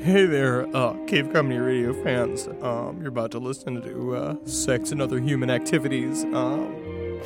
[0.00, 2.46] Hey there, uh, Cave Comedy Radio fans.
[2.62, 6.22] Um, you're about to listen to uh, Sex and Other Human Activities.
[6.22, 7.20] Um,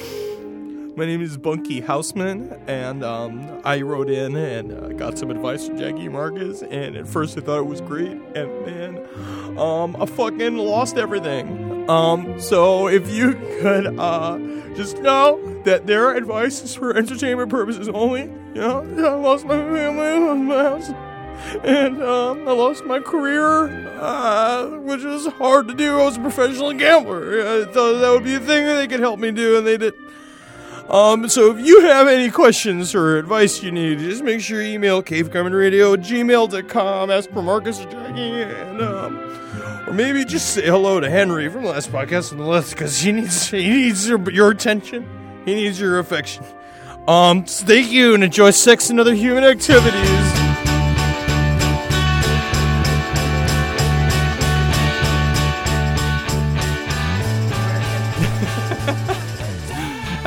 [0.97, 5.67] my name is Bunky Houseman, and um, I wrote in and uh, got some advice
[5.67, 6.63] from Jackie Marcus.
[6.63, 11.89] And at first, I thought it was great, and then um, I fucking lost everything.
[11.91, 14.39] Um, so if you could uh,
[14.75, 18.23] just know that their advice is for entertainment purposes only.
[18.23, 21.12] You know, I lost my family, I lost my house
[21.65, 23.69] and um, I lost my career,
[23.99, 26.01] uh, which was hard to do.
[26.01, 27.41] I was a professional gambler.
[27.41, 29.77] I thought that would be a thing that they could help me do, and they
[29.77, 29.95] did.
[30.89, 34.75] Um, so if you have any questions or advice you need, just make sure you
[34.75, 39.17] email cavecomedyradio at gmail.com, ask for Marcus or Jackie, and, um,
[39.87, 42.99] or maybe just say hello to Henry from the Last Podcast on the Left, because
[42.99, 45.09] he needs, he needs your, your attention.
[45.45, 46.45] He needs your affection.
[47.09, 50.42] Um, so thank you and enjoy sex and other human activities.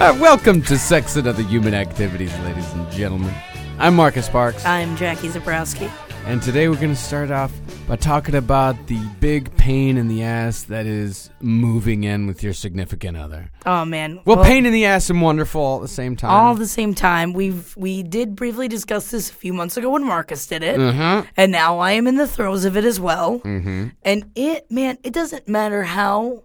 [0.05, 3.33] Uh, welcome to Sex and Other Human Activities, ladies and gentlemen.
[3.79, 5.89] I'm Marcus Parks, I'm Jackie Zebrowski.
[6.27, 7.51] and today we're going to start off
[7.87, 12.53] by talking about the big pain in the ass that is moving in with your
[12.53, 13.49] significant other.
[13.65, 14.21] Oh man.
[14.25, 16.29] Well, pain in the ass and wonderful all at the same time.
[16.29, 17.33] all at the same time.
[17.33, 21.23] We've we did briefly discuss this a few months ago when Marcus did it, uh-huh.
[21.35, 23.39] and now I am in the throes of it as well.
[23.39, 23.87] Mm-hmm.
[24.03, 26.43] And it, man, it doesn't matter how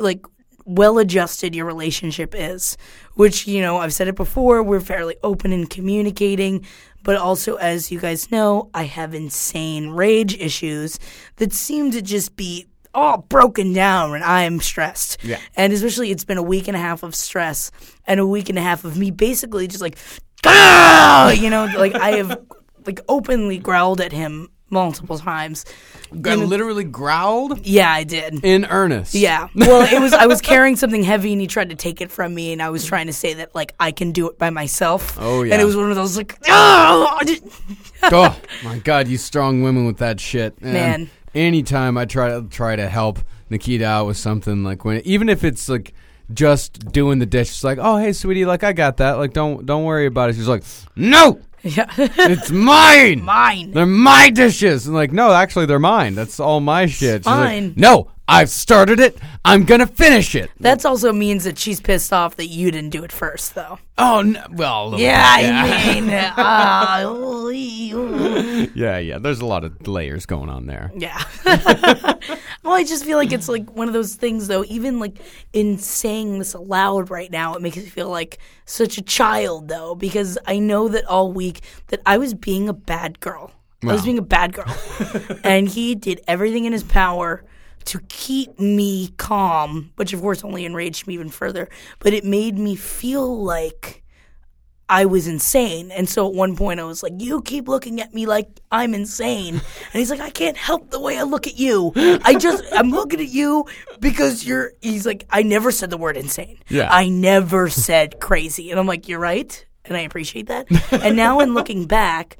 [0.00, 0.26] like
[0.68, 2.76] well adjusted your relationship is.
[3.14, 4.62] Which you know, I've said it before.
[4.62, 6.66] We're fairly open in communicating.
[7.02, 10.98] But also, as you guys know, I have insane rage issues
[11.36, 15.18] that seem to just be all broken down when I'm stressed.
[15.22, 15.38] Yeah.
[15.56, 17.70] And especially, it's been a week and a half of stress
[18.06, 19.96] and a week and a half of me basically just like,
[20.44, 22.40] "Ah!" you know, like I have
[22.86, 25.64] like openly growled at him multiple times.
[26.20, 28.44] Got literally growled Yeah, I did.
[28.44, 29.14] in earnest.
[29.14, 29.48] Yeah.
[29.54, 32.34] Well, it was I was carrying something heavy and he tried to take it from
[32.34, 35.16] me and I was trying to say that like I can do it by myself.
[35.20, 35.52] Oh, yeah.
[35.54, 37.18] And it was one of those like oh,
[38.04, 41.10] oh my God, you strong women with that shit, And Man.
[41.34, 43.18] Anytime I try to try to help
[43.50, 45.92] Nikita out with something, like when even if it's like
[46.32, 49.66] just doing the dish, it's like, oh hey sweetie, like I got that, like don't
[49.66, 50.36] don't worry about it.
[50.36, 50.64] She's like,
[50.96, 51.86] no, yeah.
[51.96, 53.24] it's mine.
[53.24, 53.72] Mine.
[53.72, 54.86] They're my dishes.
[54.86, 56.14] And like, no, actually, they're mine.
[56.14, 57.22] That's all my shit.
[57.22, 57.74] She's like, fine.
[57.76, 59.16] no, I've started it.
[59.44, 60.50] I'm gonna finish it.
[60.60, 63.78] That also means that she's pissed off that you didn't do it first though.
[63.96, 67.48] Oh no, well, a little Yeah, bit, I mean uh,
[68.74, 69.18] yeah, yeah.
[69.18, 70.92] There's a lot of layers going on there.
[70.94, 71.20] Yeah.
[72.62, 74.64] well, I just feel like it's like one of those things, though.
[74.66, 75.16] Even like
[75.52, 79.94] in saying this aloud right now, it makes me feel like such a child, though,
[79.94, 83.52] because I know that all week that I was being a bad girl.
[83.84, 84.74] I was being a bad girl,
[85.44, 87.44] and he did everything in his power
[87.84, 91.68] to keep me calm, which of course only enraged me even further.
[92.00, 94.02] But it made me feel like.
[94.90, 95.90] I was insane.
[95.90, 98.94] And so at one point I was like, You keep looking at me like I'm
[98.94, 99.56] insane.
[99.56, 101.92] And he's like, I can't help the way I look at you.
[101.94, 103.66] I just, I'm looking at you
[104.00, 106.56] because you're, he's like, I never said the word insane.
[106.70, 106.88] Yeah.
[106.90, 108.70] I never said crazy.
[108.70, 109.62] And I'm like, You're right.
[109.88, 110.66] And I appreciate that.
[110.92, 112.36] And now in looking back,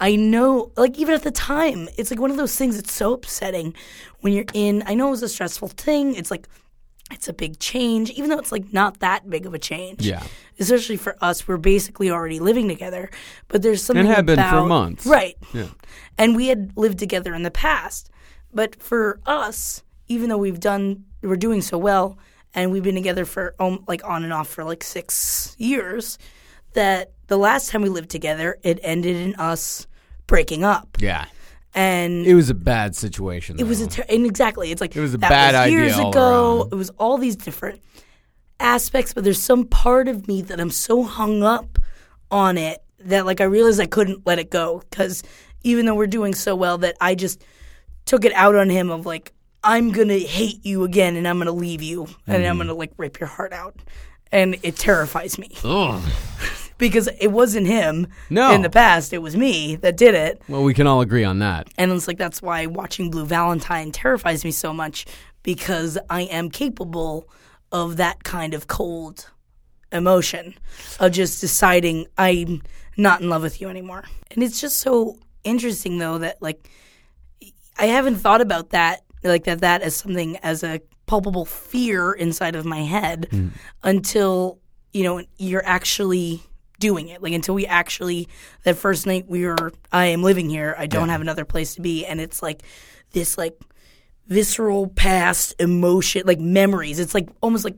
[0.00, 3.12] I know, like, even at the time, it's like one of those things that's so
[3.12, 3.74] upsetting
[4.20, 6.14] when you're in, I know it was a stressful thing.
[6.14, 6.48] It's like,
[7.10, 10.06] it's a big change, even though it's like not that big of a change.
[10.06, 10.22] Yeah.
[10.58, 13.10] Especially for us, we're basically already living together,
[13.48, 15.06] but there's something had been for months.
[15.06, 15.36] right?
[15.52, 15.68] Yeah.
[16.16, 18.10] And we had lived together in the past,
[18.52, 22.18] but for us, even though we've done, we're doing so well,
[22.54, 26.18] and we've been together for um, like on and off for like six years,
[26.74, 29.86] that the last time we lived together, it ended in us
[30.26, 31.26] breaking up, Yeah.
[31.74, 33.58] and It was a bad situation.
[33.58, 34.70] it was a ter- and exactly.
[34.72, 36.60] It's like It was a bad was idea years ago.
[36.60, 36.72] around.
[36.72, 37.80] It was all these different
[38.58, 41.78] aspects, but there's some part of me that I'm so hung up
[42.30, 45.22] on it that like I realized I couldn't let it go because
[45.62, 47.42] even though we're doing so well, that I just
[48.04, 49.32] took it out on him of like
[49.64, 52.50] I'm gonna hate you again and I'm gonna leave you and Mm.
[52.50, 53.76] I'm gonna like rip your heart out,
[54.32, 56.02] and it terrifies me Ugh.
[56.78, 58.52] because it wasn't him No.
[58.52, 59.12] in the past.
[59.12, 60.40] It was me that did it.
[60.48, 61.68] Well, we can all agree on that.
[61.78, 65.06] And it's like that's why watching Blue Valentine terrifies me so much
[65.42, 67.28] because I am capable
[67.72, 69.30] of that kind of cold
[69.92, 70.54] emotion
[71.00, 72.62] of just deciding I'm
[72.96, 74.04] not in love with you anymore.
[74.30, 76.68] And it's just so interesting though that like
[77.78, 80.80] I haven't thought about that like that that as something as a
[81.10, 83.48] palpable fear inside of my head hmm.
[83.82, 84.60] until
[84.92, 86.40] you know you're actually
[86.78, 87.20] doing it.
[87.20, 88.28] Like until we actually
[88.62, 90.76] that first night we were I am living here.
[90.78, 92.62] I don't have another place to be and it's like
[93.10, 93.60] this like
[94.28, 97.00] visceral past emotion like memories.
[97.00, 97.76] It's like almost like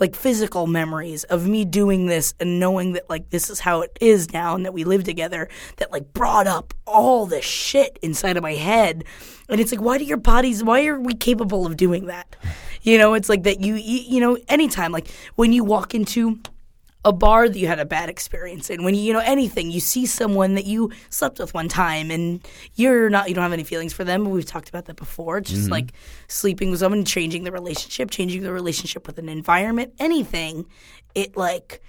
[0.00, 3.96] like physical memories of me doing this and knowing that like this is how it
[4.00, 8.36] is now and that we live together that like brought up all the shit inside
[8.36, 9.04] of my head.
[9.48, 12.34] And it's like why do your bodies why are we capable of doing that?
[12.82, 16.40] You know it's like that you you know anytime like when you walk into
[17.04, 18.84] a bar that you had a bad experience in.
[18.84, 22.46] When you you know anything you see someone that you slept with one time and
[22.74, 24.28] you're not you don't have any feelings for them.
[24.28, 25.38] We've talked about that before.
[25.38, 25.72] It's just mm-hmm.
[25.72, 25.92] like
[26.28, 30.66] sleeping with someone changing the relationship changing the relationship with an environment anything
[31.14, 31.82] it like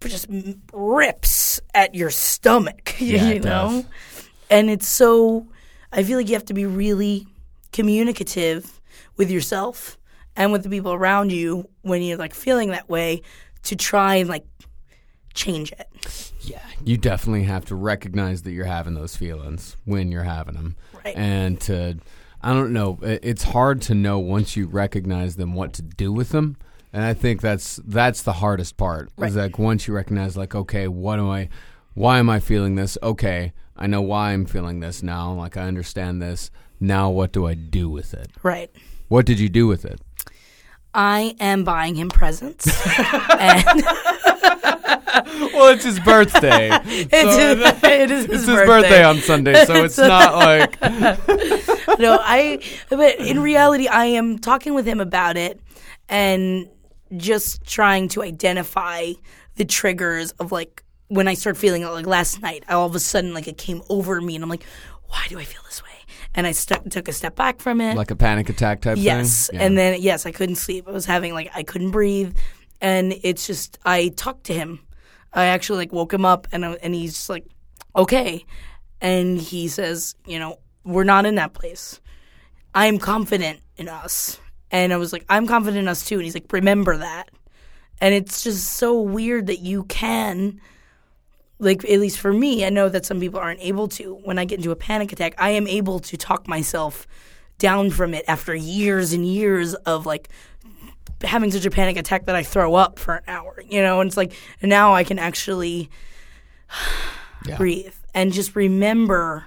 [0.00, 0.26] just
[0.72, 3.84] rips at your stomach Yeah, you know?
[3.84, 4.28] does.
[4.50, 5.46] and it's so
[5.92, 7.26] i feel like you have to be really
[7.72, 8.80] communicative
[9.16, 9.98] with yourself
[10.34, 13.22] and with the people around you when you're like feeling that way
[13.64, 14.44] to try and like
[15.34, 20.24] change it Yeah, you definitely have to recognize that you're having those feelings when you're
[20.24, 21.16] having them, Right.
[21.16, 21.98] and to,
[22.42, 26.30] I don't know, it's hard to know once you recognize them what to do with
[26.30, 26.56] them,
[26.92, 29.10] and I think that's that's the hardest part.
[29.16, 29.30] Right.
[29.30, 31.48] Is like once you recognize, like, okay, what am I,
[31.94, 32.98] why am I feeling this?
[33.02, 35.32] Okay, I know why I'm feeling this now.
[35.32, 36.50] Like I understand this.
[36.78, 38.30] Now, what do I do with it?
[38.42, 38.70] right
[39.08, 40.00] What did you do with it?
[40.94, 42.66] I am buying him presents
[43.38, 43.82] and
[45.52, 46.70] Well, it's his birthday.
[46.84, 50.80] it's, his, it is his, It's his birthday on Sunday, so it's not like
[51.98, 52.60] no, I.
[52.88, 55.60] But in reality, I am talking with him about it
[56.08, 56.68] and
[57.16, 59.12] just trying to identify
[59.56, 61.88] the triggers of like when I start feeling it.
[61.88, 64.64] Like last night, all of a sudden, like it came over me, and I'm like,
[65.08, 65.90] why do I feel this way?
[66.34, 67.96] And I stu- took a step back from it.
[67.96, 69.60] like a panic attack type Yes, thing.
[69.60, 69.66] Yeah.
[69.66, 70.88] and then yes, I couldn't sleep.
[70.88, 72.34] I was having like I couldn't breathe,
[72.80, 74.80] and it's just I talked to him.
[75.34, 77.44] I actually like woke him up, and I- and he's just like,
[77.94, 78.44] okay,
[79.00, 82.00] and he says, you know, we're not in that place.
[82.74, 84.40] I am confident in us,
[84.70, 87.28] and I was like, I'm confident in us too, and he's like, remember that,
[88.00, 90.60] and it's just so weird that you can.
[91.62, 94.14] Like at least for me, I know that some people aren't able to.
[94.24, 97.06] When I get into a panic attack, I am able to talk myself
[97.58, 100.28] down from it after years and years of like
[101.22, 104.08] having such a panic attack that I throw up for an hour, you know, and
[104.08, 105.88] it's like now I can actually
[107.46, 107.56] Yeah.
[107.56, 109.46] breathe and just remember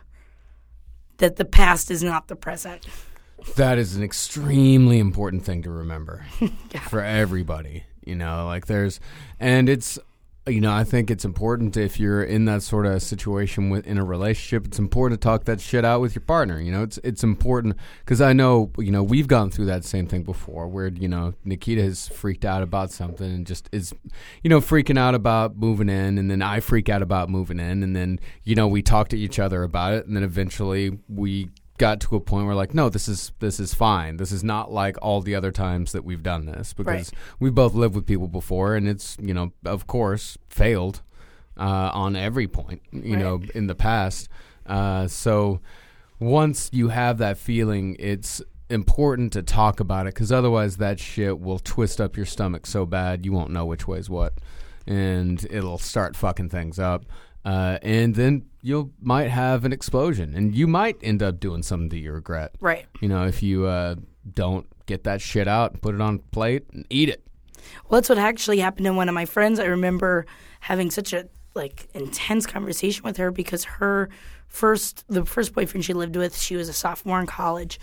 [1.18, 2.86] that the past is not the present.
[3.56, 6.26] That is an extremely important thing to remember
[6.90, 7.84] for everybody.
[8.06, 9.00] You know, like there's,
[9.40, 9.98] and it's,
[10.48, 13.98] you know, I think it's important if you're in that sort of situation with in
[13.98, 14.68] a relationship.
[14.68, 16.60] It's important to talk that shit out with your partner.
[16.60, 20.06] You know, it's it's important because I know you know we've gone through that same
[20.06, 23.94] thing before, where you know Nikita has freaked out about something and just is,
[24.44, 27.82] you know, freaking out about moving in, and then I freak out about moving in,
[27.82, 31.50] and then you know we talk to each other about it, and then eventually we
[31.78, 34.18] got to a point where like no this is this is fine.
[34.18, 37.74] This is not like all the other times that we've done this because we've both
[37.74, 41.02] lived with people before and it's you know of course failed
[41.58, 44.30] uh, on every point you know in the past.
[44.66, 45.60] Uh, so
[46.20, 51.40] once you have that feeling it's important to talk about it because otherwise that shit
[51.40, 54.34] will twist up your stomach so bad you won't know which way's what
[54.88, 57.06] and it'll start fucking things up
[57.46, 61.90] uh, and then you might have an explosion, and you might end up doing something
[61.90, 62.56] that you regret.
[62.60, 62.88] Right.
[63.00, 63.96] You know, if you uh,
[64.34, 67.26] don't get that shit out and put it on a plate and eat it.
[67.88, 69.60] Well, that's what actually happened to one of my friends.
[69.60, 70.26] I remember
[70.62, 74.10] having such a like intense conversation with her because her
[74.48, 77.80] first the first boyfriend she lived with, she was a sophomore in college.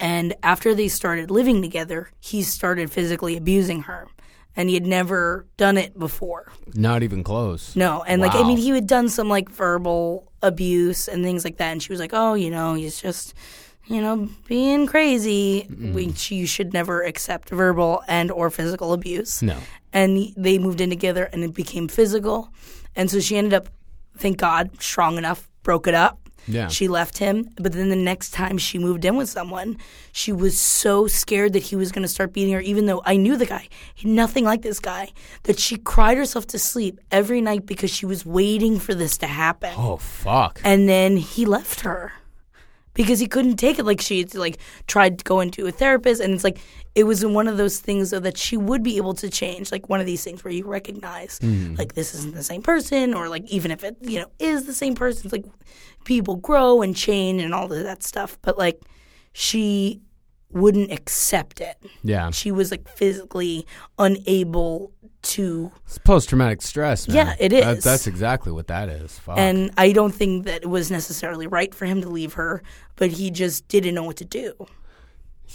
[0.00, 4.08] And after they started living together, he started physically abusing her.
[4.56, 6.52] And he had never done it before.
[6.74, 7.74] Not even close.
[7.74, 11.56] No, and like I mean, he had done some like verbal abuse and things like
[11.56, 13.34] that, and she was like, "Oh, you know, he's just,
[13.86, 15.62] you know, being crazy.
[15.92, 19.56] Which you should never accept verbal and or physical abuse." No.
[19.92, 22.50] And they moved in together, and it became physical,
[22.94, 23.68] and so she ended up,
[24.16, 26.23] thank God, strong enough, broke it up.
[26.46, 26.68] Yeah.
[26.68, 29.78] She left him, but then the next time she moved in with someone,
[30.12, 33.16] she was so scared that he was going to start beating her, even though I
[33.16, 33.68] knew the guy,
[34.02, 35.10] nothing like this guy,
[35.44, 39.26] that she cried herself to sleep every night because she was waiting for this to
[39.26, 39.72] happen.
[39.76, 40.60] Oh fuck.
[40.64, 42.12] And then he left her
[42.94, 43.84] because he couldn't take it.
[43.84, 46.58] Like she like tried to go into a therapist, and it's like
[46.94, 49.70] it was one of those things though that she would be able to change.
[49.70, 51.76] Like one of these things where you recognize mm.
[51.76, 54.74] like this isn't the same person, or like even if it you know is the
[54.74, 55.44] same person, it's like
[56.04, 58.38] people grow and change and all of that stuff.
[58.42, 58.80] But like
[59.32, 60.00] she
[60.50, 61.76] wouldn't accept it.
[62.04, 62.30] Yeah.
[62.30, 63.66] She was like physically
[63.98, 64.92] unable
[65.22, 67.16] to It's post traumatic stress, man.
[67.16, 67.64] Yeah, it is.
[67.64, 69.18] That- that's exactly what that is.
[69.18, 69.38] Fuck.
[69.38, 72.62] and I don't think that it was necessarily right for him to leave her,
[72.96, 74.52] but he just didn't know what to do.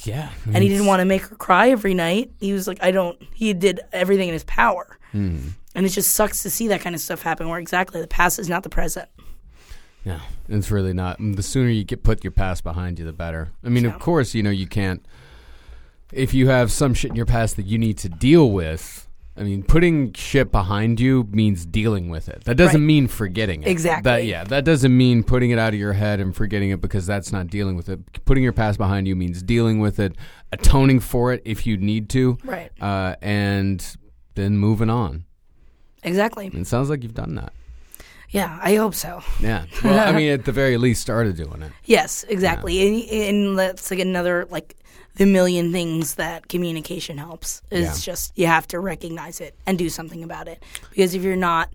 [0.03, 0.29] yeah.
[0.45, 2.31] And he didn't want to make her cry every night.
[2.39, 4.97] He was like, I don't, he did everything in his power.
[5.11, 5.39] Hmm.
[5.75, 8.39] And it just sucks to see that kind of stuff happen where exactly the past
[8.39, 9.07] is not the present.
[10.05, 11.17] Yeah, it's really not.
[11.19, 13.51] The sooner you get put your past behind you, the better.
[13.63, 15.05] I mean, of course, you know you can't.
[16.11, 19.43] If you have some shit in your past that you need to deal with, I
[19.43, 22.43] mean, putting shit behind you means dealing with it.
[22.45, 22.85] That doesn't Right.
[22.87, 23.69] mean forgetting it.
[23.69, 24.03] Exactly.
[24.09, 27.05] That yeah, that doesn't mean putting it out of your head and forgetting it because
[27.05, 27.99] that's not dealing with it.
[28.25, 30.15] Putting your past behind you means dealing with it,
[30.51, 32.71] atoning for it if you need to, Right.
[32.81, 33.85] uh, and
[34.35, 35.25] then moving on.
[36.03, 36.47] Exactly.
[36.47, 37.53] And it sounds like you've done that.
[38.31, 39.21] Yeah, I hope so.
[39.39, 39.65] Yeah.
[39.83, 41.71] Well, I mean, at the very least, started doing it.
[41.85, 42.87] Yes, exactly.
[42.87, 44.75] And, and that's like another like
[45.15, 47.61] the million things that communication helps.
[47.71, 48.13] Is Yeah.
[48.13, 50.63] just you have to recognize it and do something about it.
[50.91, 51.69] Because if you're not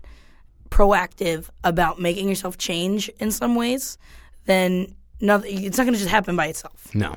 [0.69, 3.97] proactive about making yourself change in some ways,
[4.45, 5.63] then nothing.
[5.63, 6.93] It's not going to just happen by itself.
[6.95, 7.15] No.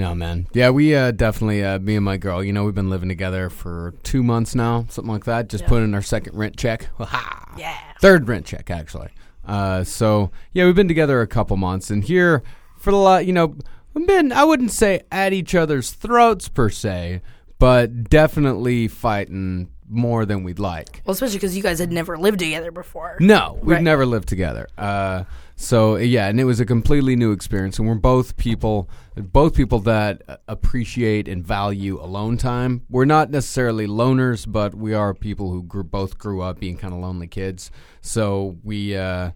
[0.00, 0.46] No, man.
[0.54, 3.50] Yeah, we uh, definitely, uh, me and my girl, you know, we've been living together
[3.50, 5.50] for two months now, something like that.
[5.50, 6.88] Just put in our second rent check.
[6.98, 7.54] Ha!
[7.58, 7.76] Yeah.
[8.00, 9.08] Third rent check, actually.
[9.44, 11.90] Uh, so, yeah, we've been together a couple months.
[11.90, 12.42] And here,
[12.78, 13.54] for the lot, you know,
[13.92, 17.20] we've been, I wouldn't say at each other's throats per se,
[17.58, 21.02] but definitely fighting more than we'd like.
[21.04, 23.16] Well, especially because you guys had never lived together before.
[23.20, 23.82] No, we've Right.
[23.82, 24.68] never lived together.
[24.78, 25.24] Uh,
[25.56, 27.78] so yeah, and it was a completely new experience.
[27.78, 32.82] And we're both people, both people that appreciate and value alone time.
[32.88, 36.94] We're not necessarily loners, but we are people who grew, both grew up being kind
[36.94, 37.70] of lonely kids.
[38.00, 39.32] So we uh,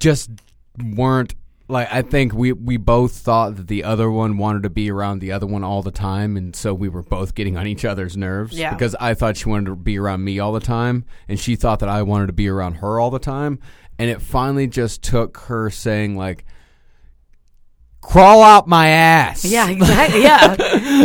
[0.00, 0.30] just
[0.82, 1.34] weren't
[1.68, 5.20] like I think we we both thought that the other one wanted to be around
[5.20, 8.16] the other one all the time, and so we were both getting on each other's
[8.16, 8.58] nerves.
[8.58, 8.72] Yeah.
[8.72, 11.78] Because I thought she wanted to be around me all the time, and she thought
[11.80, 13.58] that I wanted to be around her all the time,
[13.98, 16.44] and it finally just took her saying like.
[18.00, 19.44] Crawl out my ass.
[19.44, 20.22] Yeah, exactly.
[20.22, 20.56] Yeah.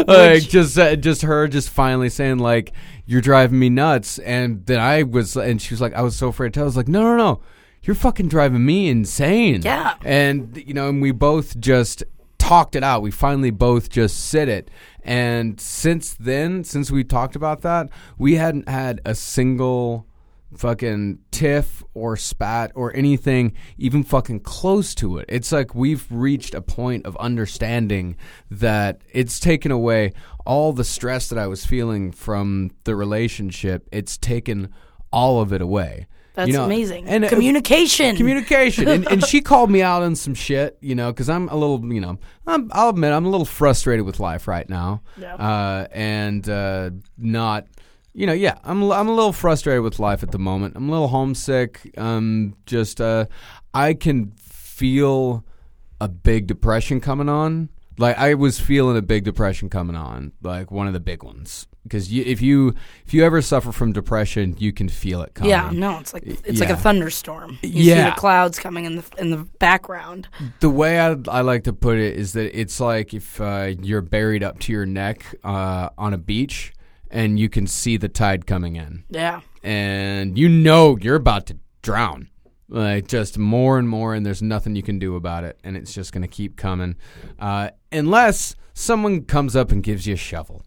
[0.07, 2.73] like just uh, just her just finally saying like
[3.05, 6.29] you're driving me nuts and then I was and she was like I was so
[6.29, 7.41] afraid to tell I was like no no no
[7.83, 9.95] you're fucking driving me insane Yeah.
[10.03, 12.03] and you know and we both just
[12.37, 14.69] talked it out we finally both just said it
[15.03, 20.05] and since then since we talked about that we hadn't had a single
[20.55, 25.25] fucking tiff or spat or anything even fucking close to it.
[25.27, 28.15] It's like we've reached a point of understanding
[28.49, 30.13] that it's taken away
[30.45, 33.89] all the stress that I was feeling from the relationship.
[33.91, 34.69] It's taken
[35.11, 36.07] all of it away.
[36.37, 37.07] That's You know, amazing.
[37.07, 38.15] And uh, Communication.
[38.15, 41.55] communication and, and she called me out on some shit you know because i'm a
[41.55, 45.33] little you know I'm, i'll admit i'm a little frustrated with life right now Yeah.
[45.35, 47.65] uh, and uh, not
[48.13, 50.87] you know yeah I'm, a- I'm a little frustrated with life at the moment i'm
[50.87, 53.25] a little homesick um just uh,
[53.73, 55.43] i can feel
[55.99, 60.69] a big depression coming on like i was feeling a big depression coming on like
[60.71, 62.73] one of the big ones because if you
[63.05, 66.23] if you ever suffer from depression you can feel it coming yeah, no, it's like
[66.25, 67.57] it's like a thunderstorm.
[67.61, 68.09] You see Yeah.
[68.11, 70.27] the clouds coming in the in the background.
[70.59, 74.01] The way I, I like to put it is that it's like if uh, you're
[74.01, 76.73] buried up to your neck uh, on a beach
[77.09, 79.39] and you can see the tide coming in, Yeah.
[79.63, 82.29] and you know you're about to drown.
[82.69, 85.93] Like just more and more, and there's nothing you can do about it, and it's
[85.93, 86.97] just going to keep coming,
[87.39, 90.63] uh, unless someone comes up and gives you a shovel.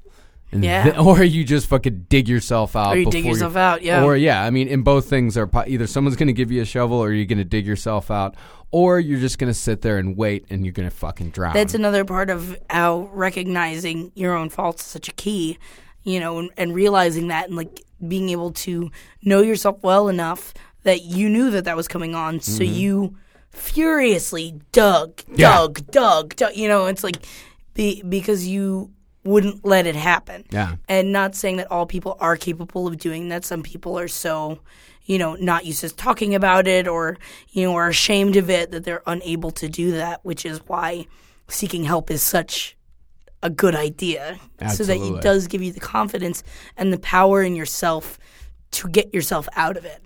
[0.53, 0.85] Yeah.
[0.85, 2.95] th- or you just fucking dig yourself out.
[2.95, 4.05] Or you dig yourself out, yeah.
[4.05, 6.63] Or yeah, I mean, in both things are po- either someone's going to give you
[6.63, 8.35] a shovel, or you're going to dig yourself out,
[8.71, 11.55] or you're just going to sit there and wait, and you're going to fucking drown.
[11.55, 15.59] That's another part of how recognizing your own faults is such a key,
[16.03, 18.91] you know, and, and realizing that and like being able to
[19.23, 22.75] know yourself well enough that you knew that that was coming on, so mm-hmm.
[22.75, 23.17] you
[23.51, 25.53] furiously dug, Yeah.
[25.53, 26.57] dug, dug, dug.
[26.57, 27.17] You know, it's like
[27.75, 28.91] be, because you
[29.25, 30.45] wouldn't let it happen.
[30.51, 30.77] Yeah.
[30.89, 33.45] And not saying that all people are capable of doing that.
[33.45, 34.61] Some people are so,
[35.05, 37.19] you know, not used to talking about it or,
[37.51, 41.07] you know, are ashamed of it that they're unable to do that, which is why
[41.49, 42.77] seeking help is such
[43.43, 44.39] a good idea.
[44.75, 46.43] So that it does give you the confidence
[46.77, 48.19] and the power in yourself
[48.73, 50.03] to get yourself out of it.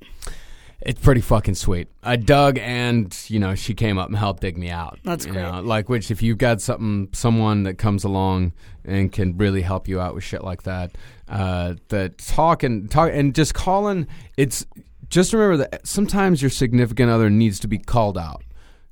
[0.85, 1.89] It's pretty fucking sweet.
[2.03, 4.99] I dug, and you know, she came up and helped dig me out.
[5.03, 5.43] That's you great.
[5.43, 8.53] Know, like, which if you've got something, someone that comes along
[8.85, 10.97] and can really help you out with shit like that,
[11.29, 14.07] uh, that talk and talk and just calling.
[14.37, 14.67] It's
[15.09, 18.43] just remember that sometimes your significant other needs to be called out.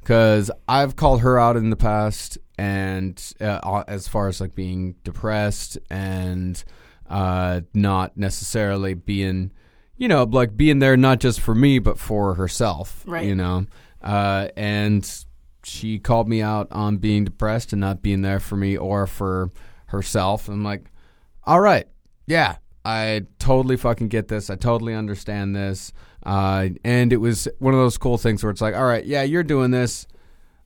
[0.01, 4.97] Because I've called her out in the past, and uh, as far as like being
[5.05, 6.63] depressed and
[7.09, 9.53] uh, not necessarily being,
[10.03, 13.25] you know, like being there not just for me but for herself, Right.
[13.25, 13.67] You know,
[14.03, 15.09] uh, and
[15.63, 19.53] she called me out on being depressed and not being there for me or for
[19.87, 20.49] herself.
[20.49, 20.91] I'm like,
[21.45, 21.87] all right,
[22.27, 24.51] yeah, I totally fucking get this.
[24.51, 25.93] I totally understand this.
[26.25, 29.23] Uh, and it was one of those cool things where it's like, all right, yeah,
[29.23, 30.09] you're doing this.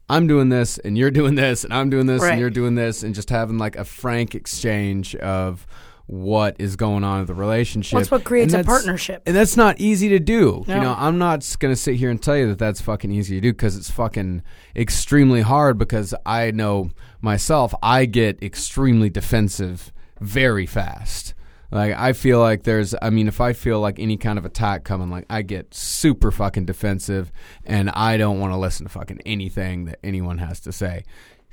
[0.08, 2.32] I'm doing this, and you're doing this, and I'm doing this, Right.
[2.32, 5.66] and you're doing this, and just having like a frank exchange of
[6.06, 7.98] what is going on in the relationship.
[7.98, 9.22] That's what creates And a partnership.
[9.26, 10.64] and that's not easy to do.
[10.66, 13.40] You know, I'm not gonna sit here and tell you that that's fucking easy to
[13.40, 14.42] do because it's fucking
[14.76, 15.78] extremely hard.
[15.78, 21.34] Because I know myself, I get extremely defensive very fast.
[21.72, 24.84] Like I feel like there's, I mean, if I feel like any kind of attack
[24.84, 27.32] coming, like I get super fucking defensive,
[27.64, 31.02] and I don't want to listen to fucking anything that anyone has to say.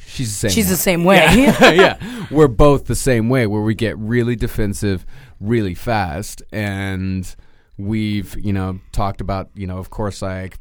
[0.05, 0.51] She's the same.
[0.51, 0.71] She's way.
[0.71, 1.17] the same way.
[1.75, 5.05] yeah, we're both the same way where we get really defensive
[5.39, 7.35] really fast and
[7.77, 10.57] we've, you know, talked about, you know, of course like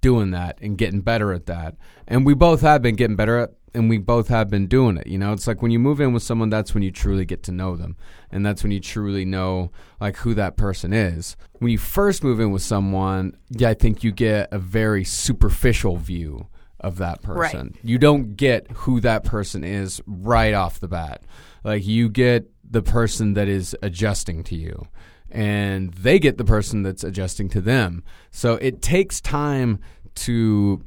[0.00, 1.76] doing that and getting better at that.
[2.06, 5.06] And we both have been getting better at and we both have been doing it.
[5.06, 7.42] You know, it's like when you move in with someone that's when you truly get
[7.44, 7.96] to know them.
[8.30, 11.36] And that's when you truly know like who that person is.
[11.58, 15.98] When you first move in with someone, yeah, I think you get a very superficial
[15.98, 16.48] view
[16.80, 17.50] of that Right.
[17.52, 17.74] person.
[17.82, 21.22] You don't get who that person is right off the bat.
[21.64, 24.86] Like you get the person that is adjusting to you
[25.30, 28.02] and they get the person that's adjusting to them.
[28.30, 29.80] So it takes time
[30.16, 30.82] to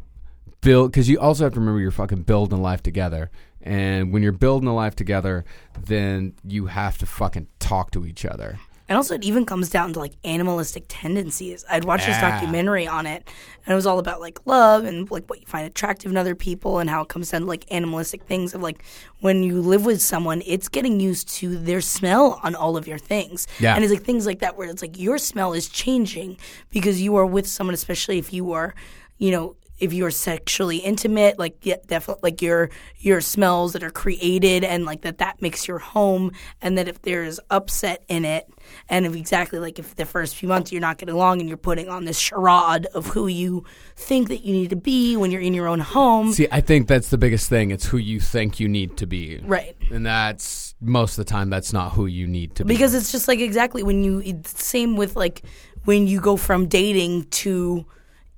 [0.61, 3.29] build because you also have to remember you're fucking building a life together.
[3.61, 5.43] And when you're building a life together,
[5.85, 8.57] then you have to fucking talk to each other.
[8.89, 11.63] And also, it even comes down to like animalistic tendencies.
[11.69, 12.31] I'd watched this ah.
[12.31, 13.29] documentary on it,
[13.65, 16.33] and it was all about like love and like what you find attractive in other
[16.35, 18.83] people, and how it comes down to like animalistic things of like
[19.19, 22.97] when you live with someone, it's getting used to their smell on all of your
[22.97, 23.47] things.
[23.59, 23.75] Yeah.
[23.75, 26.37] And it's like things like that where it's like your smell is changing
[26.71, 28.73] because you are with someone, especially if you are,
[29.19, 33.89] you know, if you're sexually intimate, like yeah, definitely like your your smells that are
[33.89, 38.49] created and like that that makes your home, and that if there's upset in it,
[38.89, 41.57] and if exactly like if the first few months you're not getting along and you're
[41.57, 43.63] putting on this charade of who you
[43.95, 46.87] think that you need to be when you're in your own home, See, I think
[46.87, 47.71] that's the biggest thing.
[47.71, 49.39] It's who you think you need to be.
[49.43, 49.75] right?
[49.91, 52.73] And that's most of the time that's not who you need to be.
[52.73, 55.43] Because it's just like exactly when you same with like
[55.85, 57.85] when you go from dating to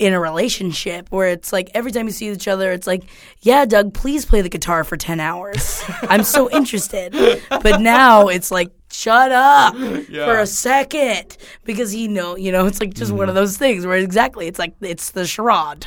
[0.02, 3.04] in a relationship where it's like every time you see each other it's like
[3.42, 5.84] yeah Doug please play the guitar for 10 hours.
[6.10, 7.14] I'm so interested.
[7.50, 11.38] But now it's like shut up for a second.
[11.66, 14.58] Because you know you know it's like just one of those things where exactly it's
[14.58, 15.86] like it's the charade.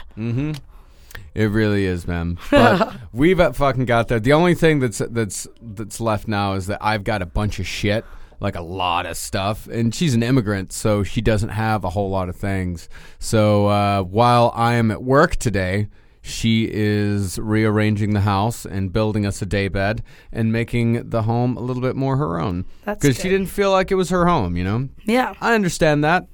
[1.35, 2.39] It really is, man.
[2.51, 4.21] But we've uh, fucking got there.
[4.21, 7.67] The only thing that's that's that's left now is that I've got a bunch of
[7.67, 8.05] shit,
[8.41, 12.11] like a lot of stuff, and she's an immigrant, so she doesn't have a whole
[12.11, 12.89] lot of things.
[13.19, 15.89] So uh, while I am at work today,
[16.21, 21.61] she is rearranging the house and building us a daybed and making the home a
[21.61, 22.65] little bit more her own.
[22.85, 24.89] That's Because she didn't feel like it was her home, you know.
[25.05, 26.27] yeah I understand that.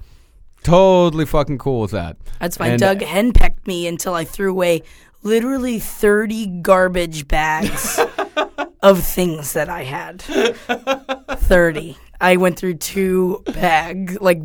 [0.63, 2.17] Totally fucking cool with that.
[2.39, 4.83] That's why And- Doug henpecked me until I threw away
[5.23, 7.99] literally 30 garbage bags
[8.83, 10.23] of things that I had.
[11.31, 11.97] 30.
[12.21, 14.41] I went through two bag, like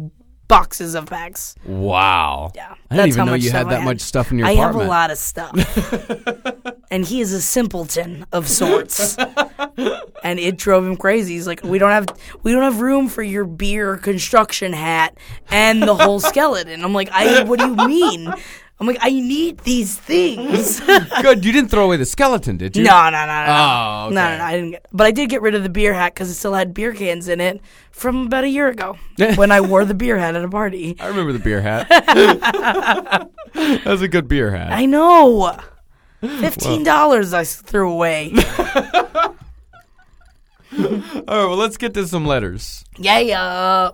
[0.47, 1.55] boxes of bags.
[1.65, 2.51] Wow.
[2.55, 2.75] Yeah.
[2.89, 4.81] I didn't even know you had that much stuff in your I apartment.
[4.81, 6.71] have a lot of stuff.
[6.91, 9.17] and he is a simpleton of sorts.
[10.23, 11.33] and it drove him crazy.
[11.33, 12.07] He's like, "We don't have
[12.43, 15.17] we don't have room for your beer construction hat
[15.49, 18.33] and the whole skeleton." I'm like, "I what do you mean?"
[18.79, 20.79] I'm like, "I need these things."
[21.21, 21.45] Good.
[21.45, 22.83] You didn't throw away the skeleton, did you?
[22.83, 23.45] no, no, no, no.
[23.47, 24.31] Oh, No, okay.
[24.31, 24.85] no, no, I didn't get.
[24.91, 27.29] But I did get rid of the beer hat because it still had beer cans
[27.29, 27.61] in it
[27.91, 28.97] from about a year ago
[29.35, 30.97] when I wore the beer hat at a party.
[30.99, 31.87] I remember the beer hat.
[33.53, 34.71] that was a good beer hat.
[34.73, 35.57] I know.
[36.21, 38.33] Fifteen dollars I threw away.
[40.77, 42.83] All right, well, let's get to some letters.
[42.97, 43.91] yeah, yeah.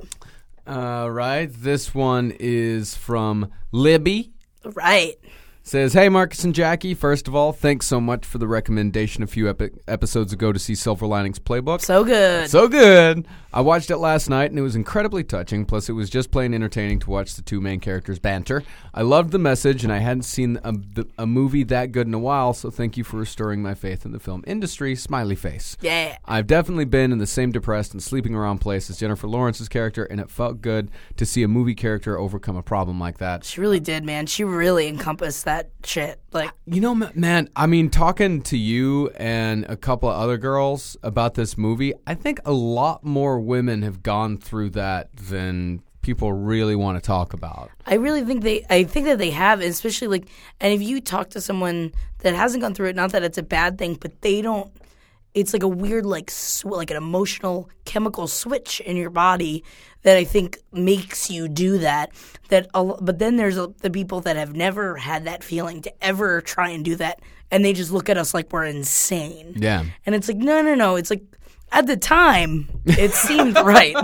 [0.67, 4.31] All right, this one is from Libby.
[4.63, 5.17] Right.
[5.63, 6.95] Says, Hey, Marcus and Jackie.
[6.95, 10.57] First of all, thanks so much for the recommendation a few epi- episodes ago to
[10.57, 11.81] see Silver Linings Playbook.
[11.81, 12.49] So good.
[12.49, 13.27] So good.
[13.53, 15.65] I watched it last night and it was incredibly touching.
[15.65, 18.63] Plus, it was just plain entertaining to watch the two main characters banter.
[18.93, 22.13] I loved the message and I hadn't seen a, the, a movie that good in
[22.13, 24.95] a while, so thank you for restoring my faith in the film industry.
[24.95, 25.77] Smiley face.
[25.81, 26.17] yeah.
[26.25, 30.05] I've definitely been in the same depressed and sleeping around place as Jennifer Lawrence's character,
[30.05, 33.43] and it felt good to see a movie character overcome a problem like that.
[33.43, 34.25] She really did, man.
[34.27, 35.50] She really encompassed that
[35.83, 36.19] shit.
[36.31, 40.97] Like, You know, man, I mean, talking to you and a couple of other girls
[41.03, 46.33] about this movie, I think a lot more women have gone through that than people
[46.33, 47.69] really want to talk about.
[47.85, 48.65] I really think they.
[48.69, 50.27] I think that they have, especially like,
[50.59, 53.43] and if you talk to someone that hasn't gone through it, not that it's a
[53.43, 54.71] bad thing, but they don't.
[55.33, 59.63] It's like a weird, like, sw- like an emotional chemical switch in your body
[60.03, 62.11] that I think makes you do that.
[62.49, 65.81] That, a l- but then there's a, the people that have never had that feeling
[65.83, 69.53] to ever try and do that, and they just look at us like we're insane.
[69.55, 69.85] Yeah.
[70.05, 70.95] And it's like, no, no, no.
[70.95, 71.23] It's like
[71.71, 73.95] at the time it seemed right,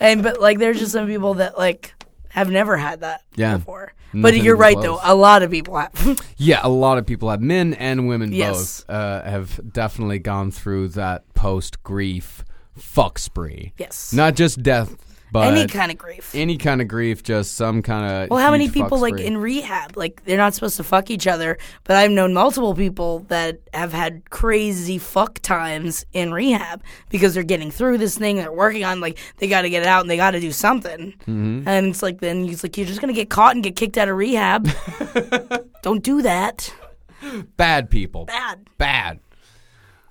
[0.00, 1.94] and but like there's just some people that like
[2.32, 3.56] have never had that Yeah.
[3.58, 3.92] before.
[4.12, 4.84] But Nothing you're right close.
[4.84, 5.00] though.
[5.02, 6.20] A lot of people have.
[6.36, 8.82] Yeah, a lot of people have, men and women Yes.
[8.82, 12.44] both, uh, have definitely gone through that post grief
[12.76, 13.72] fuck spree.
[13.78, 14.12] yes.
[14.12, 14.94] Not just death,
[15.32, 16.34] but Any kind of grief.
[16.34, 18.28] any kind of grief, just some kind of.
[18.30, 19.96] Well, how many people like in rehab?
[19.96, 23.94] Like they're not supposed to fuck each other, but I've known multiple people that have
[23.94, 28.36] had crazy fuck times in rehab because they're getting through this thing.
[28.36, 30.52] They're working on like they got to get it out and they got to do
[30.52, 31.14] something.
[31.22, 31.66] Mm-hmm.
[31.66, 34.10] And it's like then it's like you're just gonna get caught and get kicked out
[34.10, 34.68] of rehab.
[35.82, 36.72] Don't do that.
[37.56, 38.26] bad people?
[38.26, 38.66] Bad.
[38.76, 39.18] bad.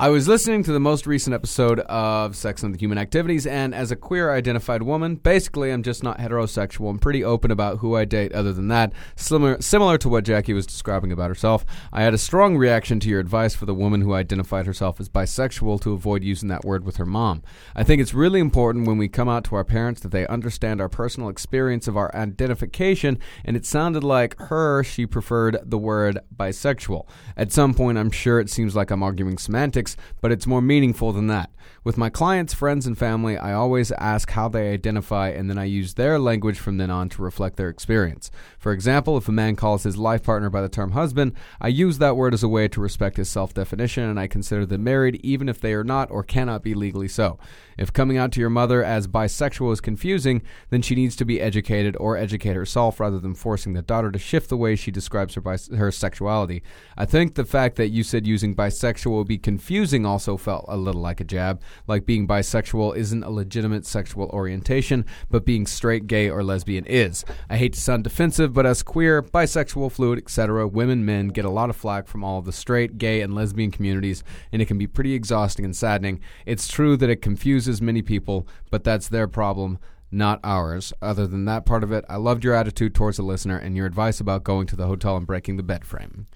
[0.02, 3.76] I was listening to the most recent episode of Sex and the Human Activities, and
[3.76, 6.90] as a queer identified woman, basically I'm just not heterosexual.
[6.90, 8.94] I'm pretty open about who I date other than that.
[9.16, 13.10] Similar, similar to what Jackie was describing about herself, I had a strong reaction to
[13.10, 16.84] your advice for the woman who identified herself as bisexual to avoid using that word
[16.84, 17.44] with her mom.
[17.76, 20.82] I think it's really important when we come out to our parents that they understand
[20.82, 26.18] our personal experience of our identification, and it sounded like her, she preferred the word
[26.36, 27.08] bisexual.
[27.38, 29.91] At some point, I'm sure it seems like I'm arguing semantics,
[30.22, 31.52] but it's more meaningful than that.
[31.84, 35.64] With my clients, friends, and family, I always ask how they identify, and then I
[35.64, 38.30] use their language from then on to reflect their experience.
[38.60, 41.98] For example, if a man calls his life partner by the term husband, I use
[41.98, 45.20] that word as a way to respect his self definition, and I consider them married
[45.24, 47.40] even if they are not or cannot be legally so.
[47.80, 51.42] If coming out to your mother as bisexual is confusing, then she needs to be
[51.42, 55.34] educated or educate herself rather than forcing the daughter to shift the way she describes
[55.34, 56.62] her, bis- her sexuality.
[56.96, 60.78] I think the fact that you said using bisexual would be confusing also felt a
[60.78, 66.08] little like a jab, like being bisexual isn't a legitimate sexual orientation, but being straight,
[66.08, 67.26] gay, or lesbian is.
[67.50, 71.50] I hate to sound defensive, but as queer, bisexual, fluid, etc., women, men get a
[71.50, 74.78] lot of flack from all of the straight, gay, and lesbian communities, and it can
[74.78, 76.20] be pretty exhausting and saddening.
[76.46, 79.80] It's true that it confuses many people, but that's their problem
[80.12, 80.92] not ours.
[81.02, 83.86] Other than that part of it, I loved your attitude towards the listener and your
[83.86, 86.28] advice about going to the hotel and breaking the bed frame.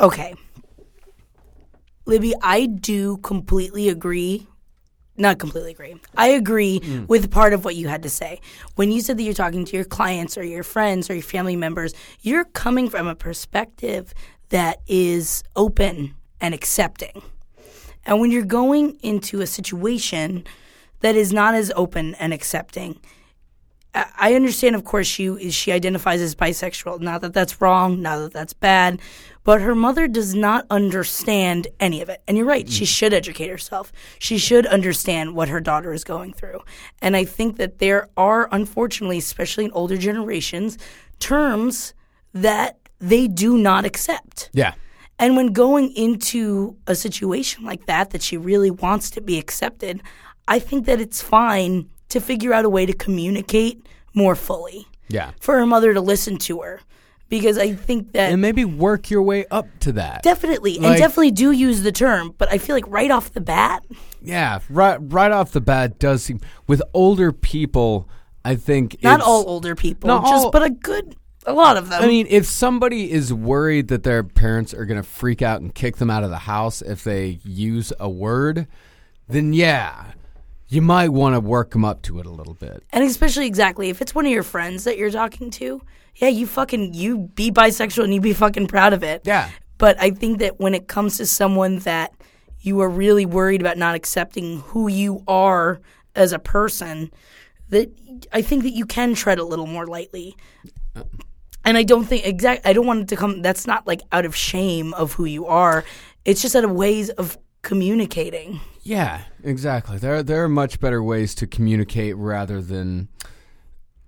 [0.00, 0.34] Okay.
[2.06, 4.46] Libby, I do completely agree.
[5.18, 5.96] Not completely agree.
[6.16, 7.08] I agree mm.
[7.08, 8.40] with part of what you had to say.
[8.76, 11.56] When you said that you're talking to your clients or your friends or your family
[11.56, 14.14] members, you're coming from a perspective
[14.50, 17.22] that is open and accepting.
[18.04, 20.44] And when you're going into a situation
[21.00, 23.00] that is not as open and accepting,
[23.94, 27.00] I I understand, of course, she she identifies as bisexual.
[27.00, 29.00] Not that that's wrong, not that that's bad,
[29.46, 32.20] but her mother does not understand any of it.
[32.28, 32.88] And you're right; she mm.
[32.88, 33.92] should educate herself.
[34.18, 36.60] She should understand what her daughter is going through.
[37.00, 40.76] And I think that there are, unfortunately, especially in older generations,
[41.20, 41.94] terms
[42.34, 44.50] that they do not accept.
[44.52, 44.74] Yeah.
[45.18, 50.02] And when going into a situation like that, that she really wants to be accepted,
[50.46, 55.30] I think that it's fine to figure out a way to communicate more fully Yeah.
[55.40, 56.80] for her mother to listen to her.
[57.28, 60.22] Because I think that And maybe work your way up to that.
[60.22, 63.82] definitely, and definitely do use the term, but I feel like right off the bat,
[64.22, 68.08] yeah, right right off the bat does seem with older people,
[68.44, 71.88] I think not all older people, Not just all- but a good, a lot of
[71.88, 72.00] them.
[72.00, 75.74] I mean, if somebody is worried that their parents are going to freak out and
[75.74, 78.68] kick them out of the house if they use a word,
[79.28, 80.12] then yeah,
[80.68, 82.84] you might want to work them up to it a little bit.
[82.92, 85.82] And especially exactly if it's one of your friends that you're talking to,
[86.16, 89.22] yeah, you fucking you be bisexual and you be fucking proud of it.
[89.24, 89.50] Yeah.
[89.78, 92.12] But I think that when it comes to someone that
[92.60, 95.80] you are really worried about not accepting who you are
[96.14, 97.10] as a person,
[97.68, 97.90] that
[98.32, 100.36] I think that you can tread a little more lightly.
[101.64, 102.66] And I don't think exact.
[102.66, 103.42] I don't want it to come.
[103.42, 105.84] That's not like out of shame of who you are.
[106.24, 108.60] It's just out of ways of communicating.
[108.82, 109.98] Yeah, exactly.
[109.98, 113.08] There there are much better ways to communicate rather than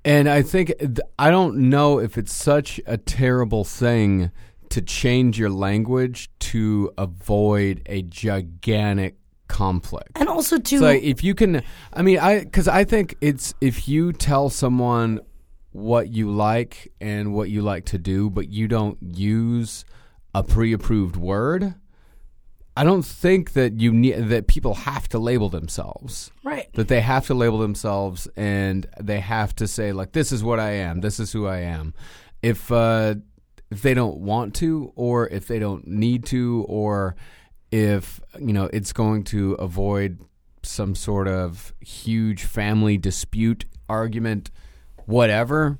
[0.09, 0.73] and I think
[1.19, 4.31] I don't know if it's such a terrible thing
[4.71, 9.17] to change your language to avoid a gigantic
[9.49, 10.13] conflict.
[10.15, 13.53] And also to So like, if you can, I mean, I because I think it's
[13.61, 15.21] if you tell someone
[15.73, 19.85] what you like and what you like to do, but you don't use
[20.35, 21.75] a pre-approved word,
[22.79, 26.31] I don't think that you need that people have to label themselves.
[26.45, 26.73] Right.
[26.75, 30.61] That they have to label themselves and they have to say like this is what
[30.61, 31.93] I am, this is who I am.
[32.41, 33.17] If uh
[33.73, 37.17] if they don't want to or if they don't need to or
[37.73, 40.21] if you know it's going to avoid
[40.63, 44.51] some sort of huge family dispute argument
[45.07, 45.79] whatever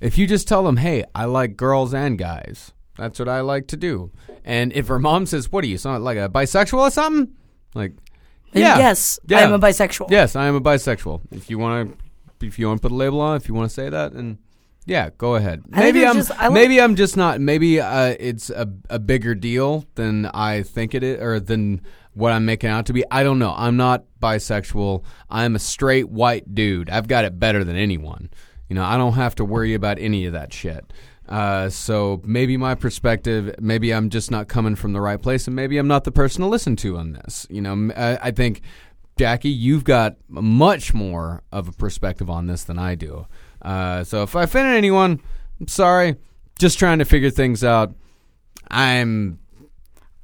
[0.00, 3.66] if you just tell them hey i like girls and guys that's what i like
[3.68, 4.10] to do
[4.44, 7.34] and if her mom says what are you like a bisexual or something
[7.74, 7.92] like
[8.52, 9.40] yeah yes, yeah.
[9.40, 10.10] I'm a bisexual.
[10.10, 11.98] yes i am a bisexual if you want
[12.40, 14.12] to if you want to put a label on if you want to say that
[14.12, 14.38] and
[14.88, 15.64] yeah, go ahead.
[15.72, 17.40] I Maybe I'm just- I like- maybe I'm just not.
[17.40, 21.80] Maybe uh, it's a a bigger deal than I think it is, or than
[22.14, 23.02] what I'm making out to be.
[23.10, 23.52] I don't know.
[23.56, 25.02] I'm not bisexual.
[25.28, 26.88] I'm a straight white dude.
[26.88, 28.30] I've got it better than anyone.
[28.68, 30.92] You know, I don't have to worry about any of that shit.
[31.28, 35.56] Uh, so maybe my perspective, maybe I'm just not coming from the right place, and
[35.56, 37.46] maybe I'm not the person to listen to on this.
[37.50, 38.60] You know, I think
[39.16, 43.26] Jackie, you've got much more of a perspective on this than I do.
[43.62, 45.20] Uh, so if I offended anyone,
[45.60, 46.16] I'm sorry.
[46.58, 47.94] Just trying to figure things out.
[48.70, 49.38] I'm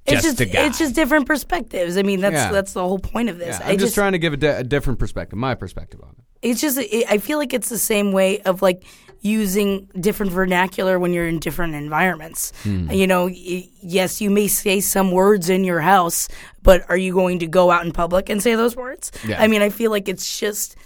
[0.05, 0.67] it's just just a guy.
[0.67, 1.97] it's just different perspectives.
[1.97, 2.53] I mean, that's Yeah.
[2.53, 3.59] that's the whole point of this.
[3.59, 6.01] yeah, I I'm just, just trying to give a, di- a different perspective, my perspective
[6.03, 6.49] on it.
[6.51, 8.83] it's just it, I feel like it's the same way of like
[9.23, 12.53] using different vernacular when you're in different environments.
[12.65, 12.91] Hmm.
[12.91, 16.29] You know, y- yes, you may say some words in your house,
[16.63, 19.13] but are you going to go out in public and say those words?
[19.27, 19.41] Yeah.
[19.41, 20.77] I mean, I feel like it's just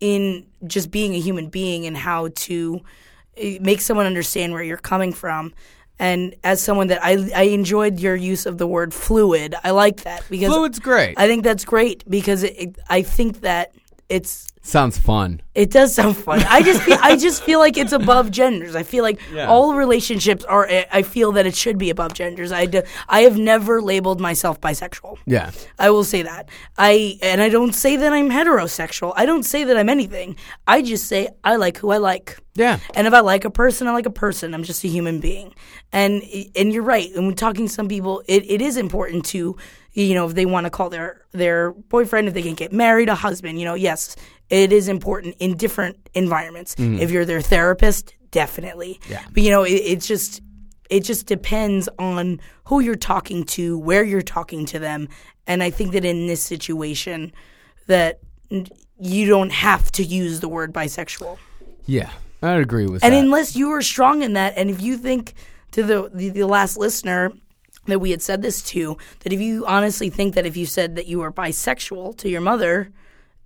[0.00, 2.80] in just being a human being and how to
[3.40, 5.54] uh, make someone understand where you're coming from.
[5.96, 10.02] And as someone that I I enjoyed your use of the word fluid, I like
[10.02, 11.14] that because Fluid's great.
[11.16, 13.72] I think that's great because it, it, I think that
[14.08, 15.42] it's Sounds fun.
[15.54, 16.42] it does sound fun.
[16.48, 18.74] I just feel, I just feel like it's above genders.
[18.74, 19.46] I feel like Yeah.
[19.46, 20.66] all relationships are.
[20.90, 22.50] I feel that it should be above genders.
[22.50, 25.18] I, do, I have never labeled myself bisexual.
[25.26, 25.50] Yeah.
[25.78, 26.48] I will say that.
[26.78, 29.12] I and I don't say that I'm heterosexual.
[29.16, 30.36] I don't say that I'm anything.
[30.66, 32.38] I just say I like who I like.
[32.56, 32.78] Yeah.
[32.94, 34.54] And if I like a person, I like a person.
[34.54, 35.54] I'm just a human being.
[35.92, 36.22] And
[36.56, 37.10] and you're right.
[37.14, 39.56] And when talking to some people, it, it is important to,
[39.92, 43.08] you know, if they want to call their their boyfriend, if they can get married,
[43.08, 44.16] a husband, you know, yes,
[44.50, 46.74] it is important in different environments.
[46.74, 46.98] Mm-hmm.
[46.98, 49.00] If you're their therapist, definitely.
[49.08, 49.22] Yeah.
[49.32, 50.42] But you know, it, it's just
[50.90, 55.08] it just depends on who you're talking to, where you're talking to them,
[55.46, 57.32] and I think that in this situation,
[57.86, 58.20] that
[59.00, 61.38] you don't have to use the word bisexual.
[61.86, 62.10] Yeah.
[62.42, 63.06] I'd agree with that.
[63.06, 63.24] And that.
[63.24, 65.34] unless you are strong in that, and if you think
[65.72, 67.32] to the, the the last listener
[67.86, 70.96] that we had said this to, that if you honestly think that if you said
[70.96, 72.90] that you were bisexual to your mother,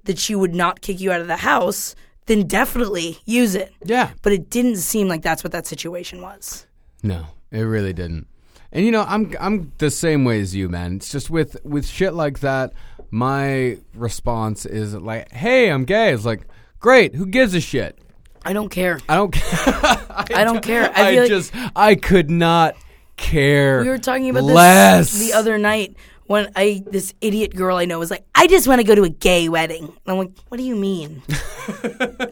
[0.05, 1.95] that she would not kick you out of the house,
[2.27, 3.73] then definitely use it.
[3.85, 4.11] yeah.
[4.23, 6.67] But it didn't seem like that's what that situation was.
[7.03, 8.27] No, it really didn't.
[8.73, 10.97] And you know, I'm I'm the same way as you, man.
[10.97, 12.73] It's just with with shit like that,
[13.11, 16.47] my response is like, "Hey, I'm gay." It's like,
[16.79, 17.99] "Great, who gives a shit?"
[18.45, 19.01] I don't care.
[19.09, 19.45] I don't care.
[20.35, 20.93] I don't care.
[20.95, 22.77] I I, like- just I could not
[23.17, 23.81] care.
[23.81, 25.13] We were talking about less.
[25.13, 25.97] this the other night
[26.29, 29.03] when I this idiot girl I know was like, I just want to go to
[29.03, 29.85] a gay wedding.
[29.85, 31.23] And I'm like, what do you mean?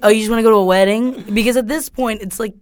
[0.02, 1.22] oh, you just want to go to a wedding?
[1.35, 2.54] Because at this point, it's like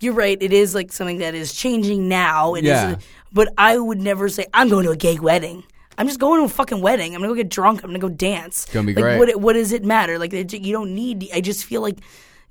[0.00, 0.36] you're right.
[0.40, 2.54] It is like something that is changing now.
[2.54, 2.96] It is, Yeah.
[3.32, 5.64] but I would never say I'm going to a gay wedding.
[5.96, 7.14] I'm just going to a fucking wedding.
[7.14, 7.82] I'm gonna go get drunk.
[7.82, 8.66] I'm gonna go dance.
[8.66, 9.18] gonna be like, great.
[9.18, 10.18] What, what does it matter?
[10.18, 11.28] Like you don't need.
[11.32, 11.98] I just feel like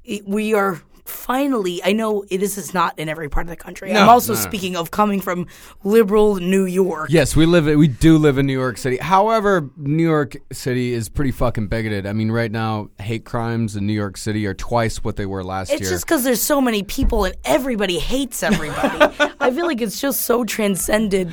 [0.04, 1.82] it, we are finally.
[1.84, 3.96] I know this is not in every part of the country.
[3.96, 4.46] I'm also no, no.
[4.46, 5.48] speaking of coming from
[5.84, 7.10] liberal New York.
[7.12, 7.66] Yes, we live.
[7.66, 8.98] We do live in New York City.
[8.98, 12.06] However, New York City is pretty fucking bigoted.
[12.06, 15.44] I mean, right now, hate crimes in New York City are twice what they were
[15.44, 15.88] last It's year.
[15.88, 19.14] It's just because there's so many people and everybody hates everybody.
[19.40, 21.32] I feel like it's just so transcended.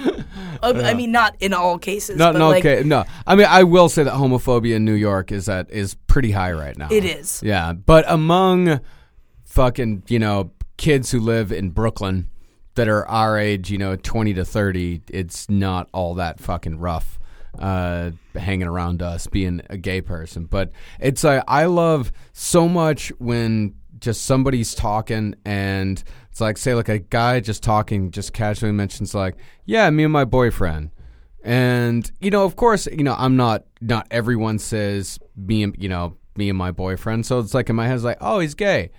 [0.62, 2.18] Uh, I mean, not in all cases.
[2.18, 3.04] no, but no, like, okay, no.
[3.26, 6.52] I mean, I will say that homophobia in New York is that is pretty high
[6.52, 6.88] right now.
[6.90, 7.42] It is.
[7.42, 8.80] Yeah, but among
[9.50, 12.30] fucking you know kids who live in Brooklyn
[12.76, 17.18] that are our age, you know, twenty to thirty, it's not all that fucking rough.
[17.58, 23.08] Uh, hanging around us, being a gay person, but it's like I love so much
[23.18, 28.70] when just somebody's talking and it's like say like a guy just talking, just casually
[28.70, 30.90] mentions like, yeah, me and my boyfriend.
[31.42, 33.64] And you know, of course, you know, I'm not.
[33.80, 37.26] Not everyone says me and you know me and my boyfriend.
[37.26, 38.90] So it's like in my head, it's like, oh, he's gay,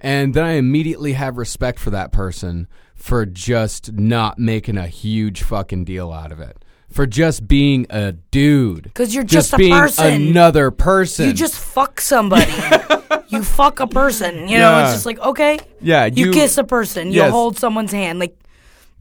[0.00, 5.42] and then I immediately have respect for that person for just not making a huge
[5.42, 8.84] fucking deal out of it, for just being a dude.
[8.84, 10.28] Because you're just a being person.
[10.28, 11.26] another person.
[11.26, 12.50] You just fuck somebody.
[13.28, 14.48] you fuck a person.
[14.48, 14.84] You know, Yeah.
[14.86, 17.30] it's just like okay, Yeah, you, you- kiss a person, you Yes.
[17.30, 18.18] hold someone's hand.
[18.18, 18.36] Like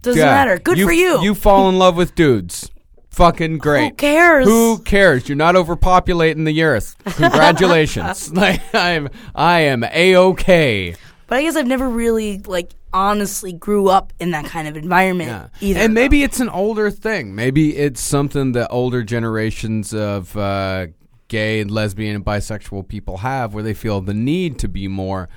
[0.03, 0.59] doesn't matter.
[0.59, 1.21] Good for you.
[1.23, 2.69] You fall in love with dudes.
[3.17, 3.89] Fucking great.
[3.89, 4.45] Who cares?
[4.45, 5.27] Who cares?
[5.27, 6.95] You're not overpopulating the earth.
[7.05, 8.31] Congratulations.
[8.33, 10.95] like I'm I am a okay.
[11.25, 15.29] But I guess I've never really like honestly grew up in that kind of environment
[15.29, 15.47] Yeah.
[15.61, 15.79] either.
[15.79, 17.33] And maybe it's an older thing.
[17.35, 20.87] Maybe it's something that older generations of uh,
[21.27, 25.27] gay and lesbian and bisexual people have where they feel the need to be more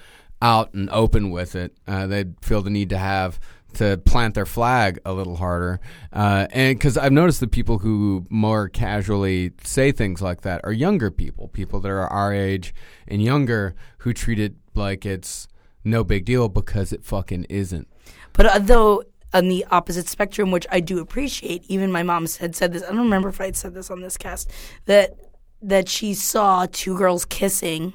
[0.42, 1.74] out and open with it.
[1.88, 3.40] Uh, they feel the need to have
[3.74, 5.80] to plant their flag a little harder.
[6.12, 10.72] Uh, and because I've noticed the people who more casually say things like that are
[10.72, 12.74] younger people, people that are our age
[13.06, 15.48] and younger who treat it like it's
[15.85, 17.88] no big deal because it fucking isn't.
[18.33, 22.56] But uh, though on the opposite spectrum, which I do appreciate, even my mom had
[22.56, 22.83] said this.
[22.83, 24.50] I don't remember if I had said this on this cast
[24.87, 25.16] that
[25.62, 27.92] that she saw two girls kissing,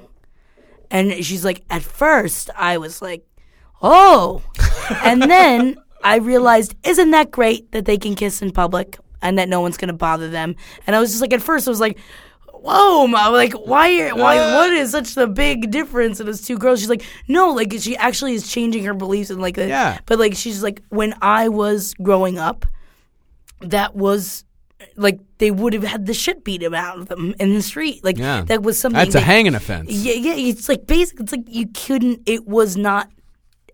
[0.91, 3.25] and she's like, at first I was like,
[3.81, 4.41] oh,
[5.03, 9.49] and then I realized, isn't that great that they can kiss in public and that
[9.49, 10.55] no one's gonna bother them?
[10.85, 11.97] And I was just like, at first I was like.
[12.67, 13.03] Whoa!
[13.05, 14.09] Like, why?
[14.09, 14.39] Why?
[14.39, 14.55] Uh.
[14.55, 16.79] What is such the big difference in those two girls?
[16.79, 19.99] She's like, no, like she actually is changing her beliefs and like Yeah.
[20.07, 22.65] But like, she's like, when I was growing up,
[23.61, 24.45] that was
[24.95, 28.03] like they would have had the shit beat out of them in the street.
[28.03, 28.41] Like Yeah.
[28.45, 28.97] that was something.
[28.97, 29.91] That's a hanging offense.
[29.91, 30.33] Yeah, yeah.
[30.33, 31.19] It's like basic.
[31.19, 32.21] It's like you couldn't.
[32.25, 33.11] It was not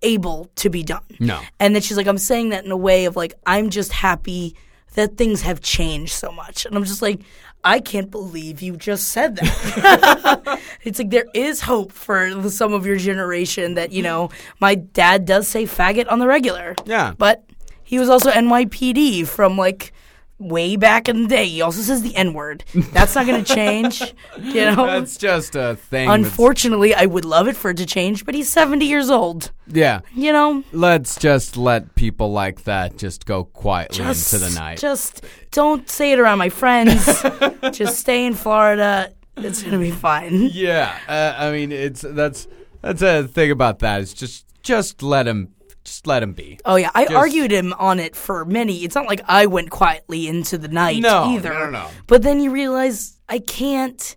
[0.01, 1.03] able to be done.
[1.19, 1.39] No.
[1.59, 4.55] And then she's like, I'm saying that in a way of like, I'm just happy
[4.95, 6.65] that things have changed so much.
[6.65, 7.21] And I'm just like,
[7.63, 10.59] I can't believe you just said that.
[10.83, 15.25] it's like there is hope for some of your generation that, you know, my dad
[15.25, 16.75] does say faggot on the regular.
[16.85, 17.13] Yeah.
[17.17, 17.43] But
[17.83, 19.93] he was also NYPD from like
[20.41, 21.45] way back in the day.
[21.47, 22.63] He also says the N word.
[22.73, 24.01] That's not going to change.
[24.39, 24.85] You know?
[24.87, 26.07] That's just a thing.
[26.07, 29.51] that's- Unfortunately, I would love it for it to change, but he's 70 years old.
[29.67, 30.01] yeah.
[30.15, 30.63] You know?
[30.71, 34.79] Let's just let people like that just go quietly Just, into the night.
[34.79, 37.05] Just don't say it around my friends.
[37.71, 39.13] just stay in Florida.
[39.37, 40.49] It's going to be fine.
[40.51, 40.97] yeah.
[41.07, 42.47] Uh, I mean, it's that's
[42.81, 44.01] that's a thing about that.
[44.01, 46.59] It's just just let him just let him be.
[46.65, 46.91] Oh, yeah.
[46.93, 48.83] I Just- argued him on it for many.
[48.83, 51.49] It's not like I went quietly into the night No, either.
[51.53, 51.87] no, no, no.
[52.07, 54.15] But then you realize I can't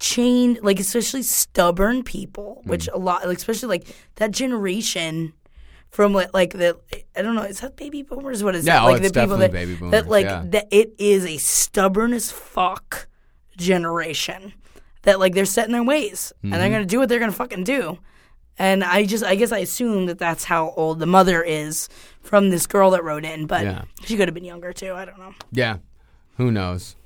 [0.00, 2.94] change, like, especially stubborn people, which Mm.
[2.94, 5.32] a lot, like, especially like that generation.
[5.90, 6.78] From like, like the
[7.14, 9.20] I don't know is that baby boomers what is Yeah, it oh, like it's the
[9.20, 10.42] people definitely that baby boomers, that like yeah.
[10.46, 13.08] that it is a stubborn as fuck
[13.58, 14.54] generation
[15.02, 16.60] that like they're set in their ways and Mm-hmm.
[16.60, 17.98] they're gonna do what they're gonna fucking do
[18.58, 21.88] and I just I guess I assume that that's how old the mother is
[22.22, 23.82] from this girl that wrote in but Yeah.
[24.04, 25.78] she could have been younger too I don't know Yeah.
[26.38, 26.96] Who knows?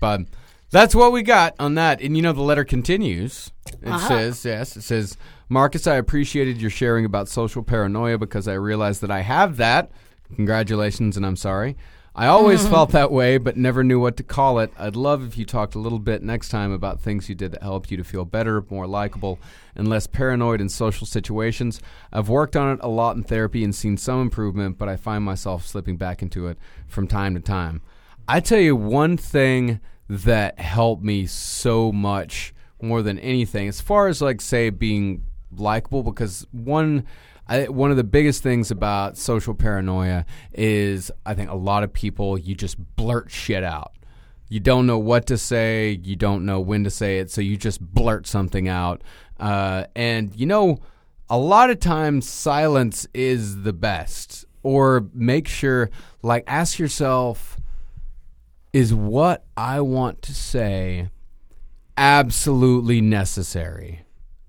[0.00, 0.22] But
[0.70, 2.00] that's what we got on that.
[2.02, 3.50] And you know, the letter continues.
[3.82, 4.08] It Uh-huh.
[4.08, 5.16] says, yes, it says,
[5.48, 9.90] Marcus, I appreciated your sharing about social paranoia because I realized that I have that.
[10.36, 11.76] Congratulations, and I'm sorry.
[12.16, 14.72] I always felt that way, but never knew what to call it.
[14.78, 17.62] I'd love if you talked a little bit next time about things you did that
[17.62, 19.40] helped you to feel better, more likable,
[19.74, 21.80] and less paranoid in social situations.
[22.12, 25.24] I've worked on it a lot in therapy and seen some improvement, but I find
[25.24, 27.82] myself slipping back into it from time to time.
[28.28, 34.06] I tell you one thing that helped me so much more than anything, as far
[34.06, 35.24] as like say being
[35.56, 37.06] likable, because one
[37.46, 41.92] I, one of the biggest things about social paranoia is I think a lot of
[41.92, 43.92] people you just blurt shit out.
[44.48, 47.56] You don't know what to say, you don't know when to say it, so you
[47.56, 49.02] just blurt something out.
[49.38, 50.78] Uh, and you know,
[51.28, 54.44] a lot of times silence is the best.
[54.62, 55.90] Or make sure,
[56.22, 57.58] like, ask yourself,
[58.72, 61.10] is what I want to say
[61.98, 64.03] absolutely necessary?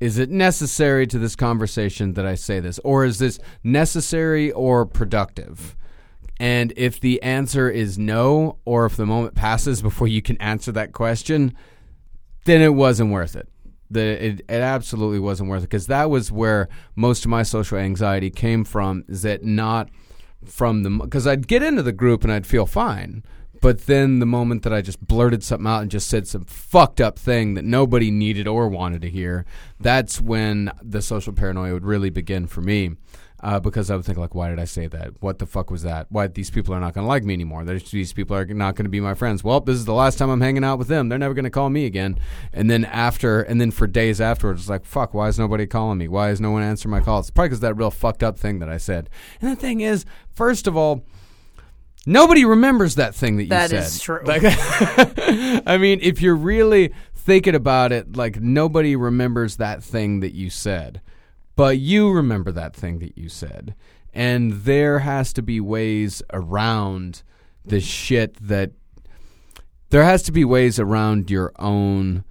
[0.06, 2.78] Is it necessary to this conversation that I say this?
[2.84, 5.76] Or is this necessary or productive?
[6.40, 10.72] And if the answer is no, or if the moment passes before you can answer
[10.74, 11.56] that question,
[12.44, 13.50] then it wasn't worth it.
[13.90, 17.80] The, it, it absolutely wasn't worth it because that was where most of my social
[17.80, 19.06] anxiety came from.
[19.08, 19.90] Is that not
[20.46, 23.24] from the because I'd get into the group and I'd feel fine,
[23.62, 27.02] but then the moment that I just blurted something out and just said some fucked
[27.02, 29.46] up thing that nobody needed or wanted to hear,
[29.80, 32.92] that's when the social paranoia would really begin for me.
[33.42, 35.22] Uh, because I would think like, why did I say that?
[35.22, 36.08] What the fuck was that?
[36.10, 37.64] Why these people are not going to like me anymore?
[37.64, 39.44] These people are not going to be my friends.
[39.44, 41.10] Well, this is the last time I'm hanging out with them.
[41.10, 42.18] They're never going to call me again.
[42.54, 46.00] And then after, and then for days afterwards, it's like, fuck, why is nobody calling
[46.00, 46.08] me?
[46.08, 47.30] Why is no one answering my calls?
[47.30, 49.12] Probably because that real fucked up thing that I said.
[49.42, 51.04] And the thing is, first of all,
[52.06, 53.84] nobody remembers that thing that you That said.
[53.84, 54.22] is true.
[54.26, 54.44] Like,
[55.68, 60.50] I mean, if you're really thinking about it, like nobody remembers that thing that you
[60.50, 61.02] said,
[61.56, 63.76] but you remember that thing that you said.
[64.14, 67.24] And there has to be ways around
[67.66, 68.72] the shit that
[69.90, 72.24] there has to be ways around your own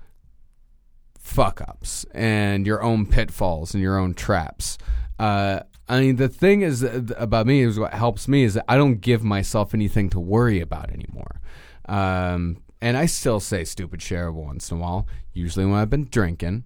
[1.18, 4.78] fuck ups and your own pitfalls and your own traps.
[5.18, 8.76] Uh, I mean, the thing is about me is what helps me is that I
[8.76, 11.40] don't give myself anything to worry about anymore.
[11.86, 16.08] Um, and I still say stupid shit once in a while, usually when I've been
[16.10, 16.64] drinking,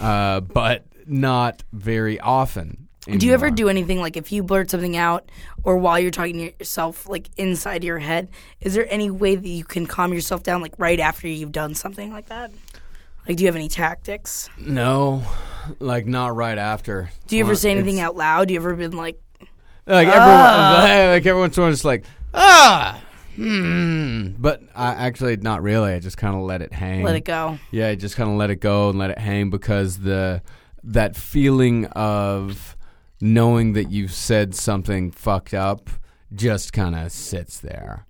[0.00, 2.88] uh, but not very often.
[3.06, 5.30] Do you ever do anything like if you blurt something out
[5.62, 8.30] or while you're talking to yourself, like inside your head?
[8.62, 11.74] Is there any way that you can calm yourself down, like right after you've done
[11.74, 12.50] something like that?
[13.28, 14.48] Like, do you have any tactics?
[14.58, 15.22] No,
[15.78, 17.10] like not right after.
[17.26, 18.48] Do you ever Well, say anything it's- out loud?
[18.48, 19.20] Do you ever been like,
[19.86, 23.00] Like everyone, like everyone's sort of just like ah,
[23.36, 24.28] hmm.
[24.38, 25.92] But I actually not really.
[25.92, 27.02] I just kind of let it hang.
[27.02, 27.58] let it go?
[27.70, 30.42] Yeah, I just kind of let it go and let it hang because the
[30.82, 32.76] that feeling of
[33.20, 35.88] knowing that you've said something fucked up
[36.34, 38.06] just kind of sits there.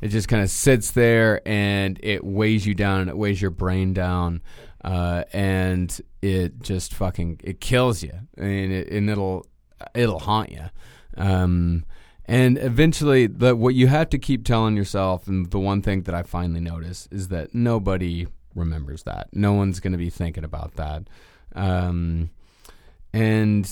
[0.00, 3.50] It just kind of sits there and it weighs you down and it weighs your
[3.50, 4.42] brain down.
[4.84, 9.46] Uh, and it just fucking it kills you and, it, and it'll
[9.94, 10.68] it'll haunt you.
[11.16, 11.84] Um,
[12.26, 16.14] and eventually, the, what you have to keep telling yourself, and the one thing that
[16.14, 19.28] I finally noticed is that nobody remembers that.
[19.32, 21.08] No one's going to be thinking about that.
[21.54, 22.30] Um,
[23.12, 23.70] and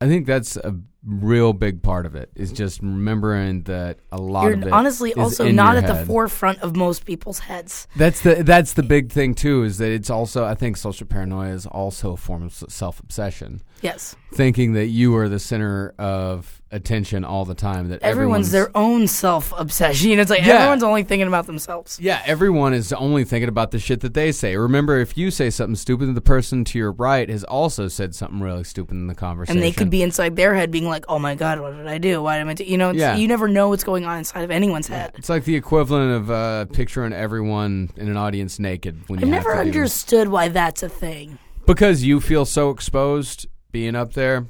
[0.00, 0.74] I think that's a
[1.06, 5.14] real big part of it is just remembering that a lot of You're it honestly
[5.14, 7.86] also not at the forefront of most people's heads.
[7.96, 11.52] That's the that's the big thing too is that it's also I think social paranoia
[11.52, 14.16] is also a form of self obsession, Yes.
[14.34, 17.88] thinking that you are the center of attention all the time.
[17.90, 20.18] That Everyone's, everyone's their own self obsession.
[20.18, 20.54] It's like Yeah.
[20.54, 21.98] everyone's only thinking about themselves.
[22.00, 24.56] Yeah, everyone is only thinking about the shit that they say.
[24.56, 28.40] Remember, if you say something stupid, the person to your right has also said something
[28.40, 29.58] really stupid in the conversation.
[29.58, 31.98] And they could be inside their head being like, oh my God, what did I
[31.98, 32.22] do?
[32.22, 32.64] Why did I do?
[32.64, 33.16] You know, it's, Yeah.
[33.16, 35.12] you never know what's going on inside of anyone's head.
[35.16, 39.30] It's like the equivalent of uh, picturing everyone in an audience naked when you I've
[39.30, 41.38] never understood why that's a thing.
[41.66, 44.46] because you feel so exposed being up there.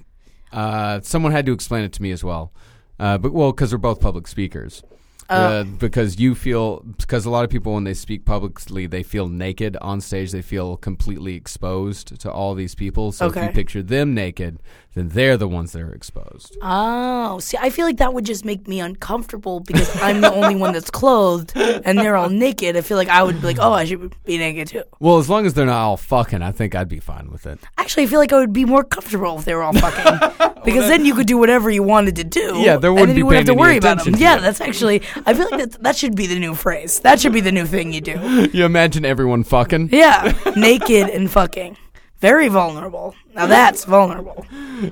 [0.52, 2.52] Uh, someone had to explain it to me as well.
[2.98, 4.82] Uh, but well, because we're both public speakers.
[5.28, 9.28] Uh, because you feel because a lot of people when they speak publicly they feel
[9.28, 13.46] naked on stage they feel completely exposed to all these people so if Okay.
[13.46, 14.58] you picture them naked
[14.94, 18.44] then they're the ones that are exposed Oh, see, I feel like that would just
[18.44, 22.76] make me uncomfortable because I'm the only one that's clothed and they're all naked.
[22.76, 24.84] I feel like I would be like, oh, I should be naked too.
[25.00, 27.58] well as long as they're not all fucking i think i'd be fine with it
[27.78, 30.88] Actually, I feel like I would be more comfortable if they were all fucking because
[30.88, 32.56] then you could do whatever you wanted to do.
[32.58, 34.14] Yeah, there and wouldn't then be you wouldn't have paying to any worry about them.
[34.14, 34.40] to Yeah, it.
[34.40, 35.02] that's actually.
[35.24, 37.00] I feel like that that should be the new phrase.
[37.00, 38.48] That should be the new thing you do.
[38.52, 41.76] you imagine everyone fucking Yeah, naked and fucking.
[42.18, 43.14] Very vulnerable.
[43.34, 44.46] Now that's vulnerable.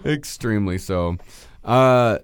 [0.04, 1.16] extremely so.
[1.64, 2.18] Uh,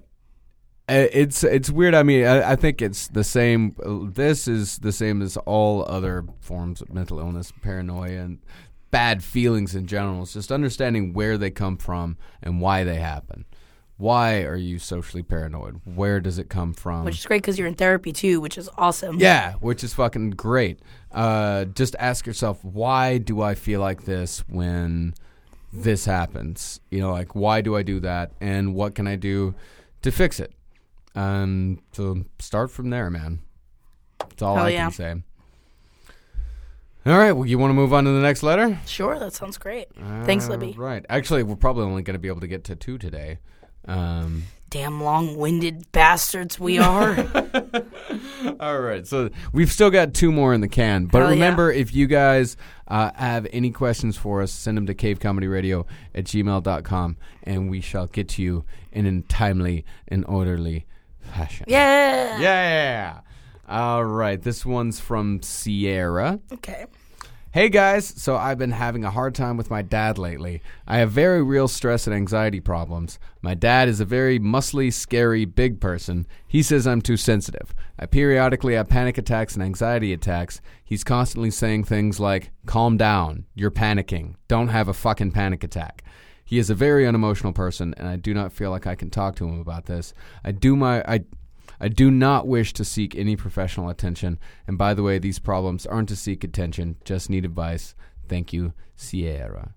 [0.87, 1.95] it's it's weird.
[1.95, 3.75] I mean, I, I think it's the same.
[4.13, 8.39] This is the same as all other forms of mental illness, paranoia, and
[8.91, 10.23] bad feelings in general.
[10.23, 13.45] It's just understanding where they come from and why they happen.
[14.01, 15.79] Why are you socially paranoid?
[15.85, 17.05] Where does it come from?
[17.05, 19.19] Which is great because you're in therapy too, which is awesome.
[19.19, 20.79] Yeah, which is fucking great.
[21.11, 25.13] Uh, just ask yourself, why do I feel like this when
[25.71, 26.79] this happens?
[26.89, 29.53] You know, like why do I do that, and what can I do
[30.01, 30.51] to fix it?
[31.13, 33.41] Um, so start from there, man.
[34.17, 34.83] That's all Hell I yeah.
[34.85, 35.15] can say.
[37.05, 38.79] All right, well, you want to move on to the next letter?
[38.87, 39.89] Sure, that sounds great.
[40.23, 40.73] Thanks, Libby.
[40.75, 41.05] Right.
[41.07, 43.37] Actually, we're probably only going to be able to get to two today.
[43.87, 47.17] Um, Damn long-winded bastards we are.
[48.59, 51.07] All right, so we've still got two more in the can.
[51.07, 51.33] But Hell yeah.
[51.33, 52.55] remember, if you guys
[52.87, 58.07] uh, have any questions for us, send them to cavecomedyradio at gmail.com, and we shall
[58.07, 58.63] get to you
[58.93, 60.85] in a timely and orderly
[61.19, 61.65] fashion.
[61.67, 62.39] yeah.
[62.39, 63.19] Yeah.
[63.67, 66.39] All right, this one's from Sierra.
[66.53, 66.85] Okay.
[67.53, 70.61] Hey guys, so I've been having a hard time with my dad lately.
[70.87, 73.19] I have very real stress and anxiety problems.
[73.41, 76.27] My dad is a very muscly, scary, big person.
[76.47, 77.75] He says I'm too sensitive.
[77.99, 80.61] I periodically have panic attacks and anxiety attacks.
[80.81, 86.05] He's constantly saying things like, calm down, you're panicking, don't have a fucking panic attack.
[86.45, 89.35] He is a very unemotional person, and I do not feel like I can talk
[89.35, 90.13] to him about this.
[90.45, 91.25] I do my I
[91.81, 94.37] I do not wish to seek any professional attention.
[94.67, 97.95] And by the way, these problems aren't to seek attention, just need advice.
[98.29, 99.73] Thank you, Sierra.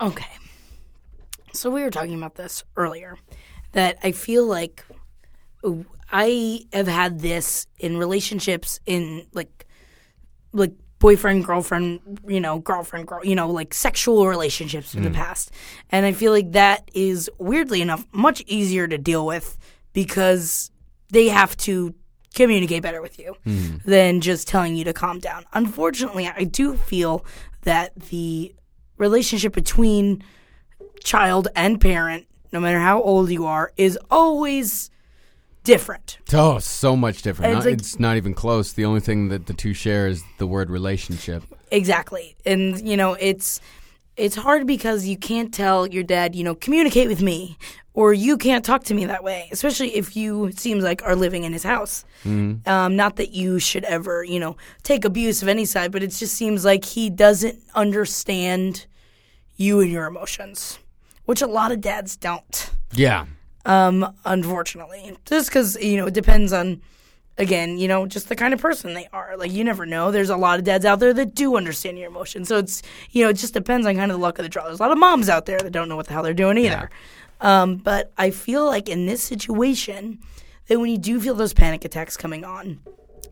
[0.00, 0.30] Okay.
[1.52, 3.18] So we were talking about this earlier
[3.72, 4.84] that I feel like
[6.12, 9.66] I have had this in relationships in like
[10.52, 15.16] like boyfriend, girlfriend, you know, girlfriend, girl, you know, like sexual relationships in the hmm.
[15.16, 15.50] past.
[15.90, 19.58] And I feel like that is weirdly enough much easier to deal with
[19.92, 20.70] because
[21.10, 21.94] they have to
[22.34, 23.88] communicate better with you mm-hmm.
[23.88, 25.44] than just telling you to calm down.
[25.52, 27.24] Unfortunately, I do feel
[27.62, 28.54] that the
[28.96, 30.24] relationship between
[31.04, 34.90] child and parent, no matter how old you are, is always
[35.64, 36.18] different.
[36.32, 37.52] Oh, so much different.
[37.52, 38.72] It's Not- like- it's not even close.
[38.72, 41.44] The only thing that the two share is the word relationship.
[41.70, 42.36] Exactly.
[42.44, 43.60] And you know, it's
[44.16, 47.56] it's hard because you can't tell your dad, you know, communicate with me
[47.94, 51.44] or you can't talk to me that way, especially if you seems like are living
[51.44, 52.04] in his house.
[52.66, 56.08] Um, not that you should ever, you know, take abuse of any side, but it
[56.08, 58.86] just seems like he doesn't understand
[59.56, 60.78] you and your emotions,
[61.26, 62.70] which a lot of dads don't.
[62.94, 63.26] Yeah.
[63.64, 66.82] Um, unfortunately, just because you know it depends on,
[67.38, 69.36] again, you know, just the kind of person they are.
[69.36, 70.10] Like you never know.
[70.10, 73.22] There's a lot of dads out there that do understand your emotions, so it's you
[73.22, 74.64] know it just depends on kind of the luck of the draw.
[74.64, 76.58] There's a lot of moms out there that don't know what the hell they're doing
[76.58, 76.90] either.
[77.42, 80.18] Um, but I feel like in this situation,
[80.68, 82.80] that when you do feel those panic attacks coming on,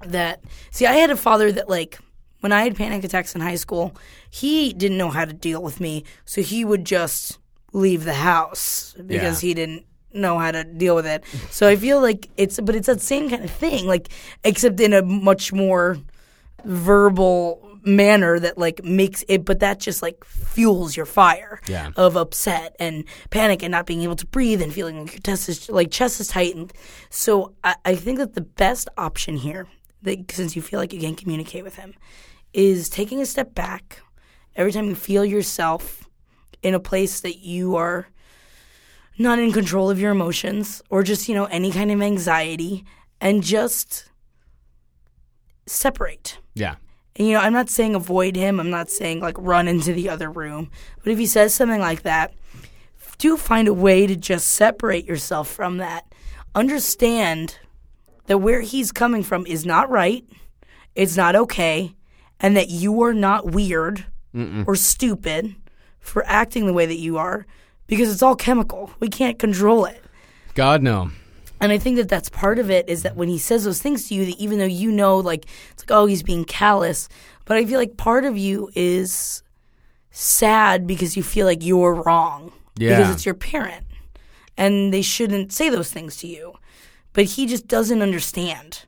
[0.04, 1.98] that see, I had a father that like
[2.40, 3.94] when I had panic attacks in high school,
[4.30, 7.38] he didn't know how to deal with me, so he would just
[7.72, 9.48] leave the house because Yeah.
[9.48, 11.22] he didn't know how to deal with it.
[11.50, 14.08] So I feel like it's but it's that same kind of thing, like
[14.42, 15.98] except in a much more
[16.64, 21.92] verbal manner that like makes it but that just like fuels your fire Yeah.
[21.96, 25.48] of upset and panic and not being able to breathe and feeling like your chest
[25.48, 26.74] is like chest is tightened
[27.08, 29.66] so i, I think that the best option here
[30.02, 31.94] that, since you feel like you can't communicate with him
[32.52, 34.02] is taking a step back
[34.56, 36.06] every time you feel yourself
[36.62, 38.08] in a place that you are
[39.18, 42.84] not in control of your emotions or just you know any kind of anxiety
[43.22, 44.10] and just
[45.66, 46.76] separate Yeah.
[47.16, 48.60] and you know, I'm not saying avoid him.
[48.60, 50.70] I'm not saying like run into the other room.
[51.02, 52.34] But if he says something like that,
[53.18, 56.06] do find a way to just separate yourself from that.
[56.54, 57.58] Understand
[58.26, 60.24] that where he's coming from is not right.
[60.94, 61.94] It's not okay.
[62.38, 64.06] And that you are not weird
[64.66, 65.54] or stupid
[65.98, 67.46] for acting the way that you are
[67.86, 68.90] because it's all chemical.
[69.00, 70.02] We can't control it.
[70.54, 71.10] God no.
[71.60, 74.08] And I think that that's part of it is that when he says those things
[74.08, 77.08] to you, that even though you know, like, it's like, oh, he's being callous,
[77.44, 79.42] but I feel like part of you is
[80.10, 82.52] sad because you feel like you're wrong.
[82.76, 82.96] Yeah.
[82.98, 83.86] Because it's your parent.
[84.56, 86.54] And they shouldn't say those things to you.
[87.12, 88.84] But he just doesn't understand,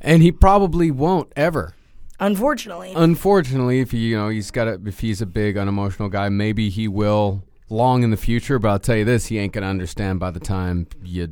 [0.00, 1.74] And he probably won't ever.
[2.18, 2.92] unfortunately.
[2.96, 6.70] Unfortunately, if he, you know he's got a, if he's a big unemotional guy, maybe
[6.70, 8.58] he will long in the future.
[8.58, 11.28] But I'll tell you this: he ain't gonna understand by the time you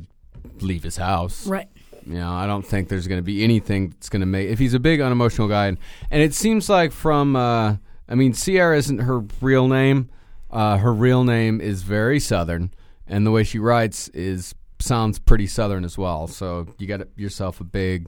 [0.61, 1.47] leave his house.
[1.47, 1.67] right.
[2.05, 4.59] You know, I don't think there's going to be anything that's going to make if
[4.59, 5.77] he's a big unemotional guy, and,
[6.11, 7.77] and it seems like from, uh,
[8.09, 10.09] I mean, Sierra isn't her real name.
[10.51, 12.73] Uh, her real name is very southern,
[13.07, 16.27] and the way she writes is sounds pretty southern as well.
[16.27, 18.07] So you got yourself a big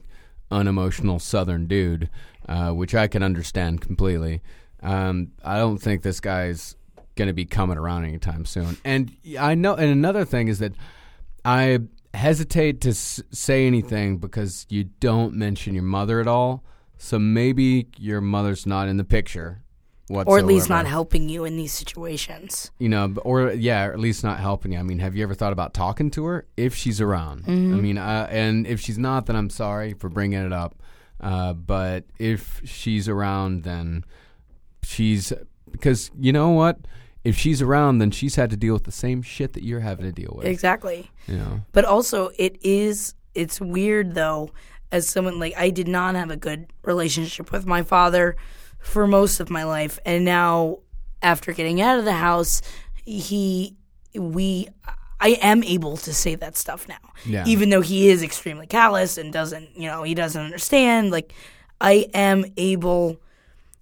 [0.50, 2.10] unemotional southern dude,
[2.48, 4.42] uh, which I can understand completely.
[4.82, 6.76] Um, I don't think this guy's
[7.16, 8.76] going to be coming around anytime soon.
[8.84, 10.74] And I know, and another thing is that
[11.44, 11.80] I
[12.16, 16.64] hesitate to s- say anything because you don't mention your mother at all.
[16.98, 19.62] So maybe your mother's not in the picture
[20.08, 20.36] whatsoever.
[20.36, 22.70] Or at least not helping you in these situations.
[22.78, 24.78] You know, or yeah, or at least not helping you.
[24.78, 27.44] I mean, have you ever thought about talking to her if she's around?
[27.46, 30.74] I mean, uh, and if she's not, then I'm sorry for bringing it up.
[31.20, 34.04] Uh, but if she's around, then
[34.82, 35.32] she's
[35.70, 36.78] because you know what?
[37.26, 40.06] If she's around, then she's had to deal with the same shit that you're having
[40.06, 40.46] to deal with.
[40.46, 41.10] Exactly.
[41.26, 44.50] You know, But also, it is it's weird though,
[44.92, 48.36] as someone like I did not have a good relationship with my father
[48.78, 50.78] for most of my life, and now
[51.22, 52.62] after getting out of the house,
[53.04, 53.74] he
[54.14, 54.68] we
[55.18, 57.44] I am able to say that stuff now, Yeah.
[57.46, 61.10] even though he is extremely callous and doesn't you know he doesn't understand.
[61.10, 61.32] Like
[61.80, 63.16] I am able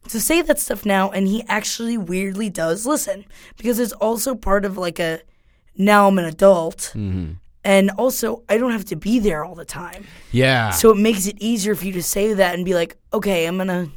[0.08, 3.24] to say that stuff now, and he actually weirdly does listen
[3.56, 5.20] because it's also part of like a
[5.76, 6.92] now I'm an adult.
[6.94, 7.32] Mm-hmm.
[7.66, 10.04] And also, I don't have to be there all the time.
[10.32, 10.68] yeah.
[10.68, 13.56] So it makes it easier for you to say that and be like, okay, I'm
[13.56, 13.88] gonna,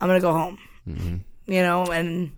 [0.00, 0.58] I'm gonna go home.
[0.88, 1.16] Mm-hmm.
[1.52, 2.32] You know, and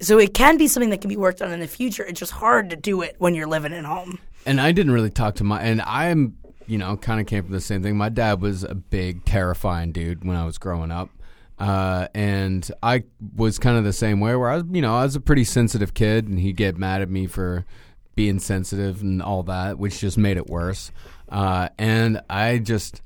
[0.00, 2.04] so it can be something that can be worked on in the future.
[2.04, 4.20] It's just hard to do it when you're living at home.
[4.46, 6.36] and I didn't really talk to my and I'm
[6.66, 7.96] you know kind of came from the same thing.
[7.96, 11.10] My dad was a big terrifying dude when I was growing up.
[11.60, 13.04] Uh, and I
[13.36, 15.44] was kind of the same way where I was, you know, I was a pretty
[15.44, 17.66] sensitive kid and he'd get mad at me for
[18.14, 20.90] being sensitive and all that, which just made it worse.
[21.28, 23.02] Uh, and I just,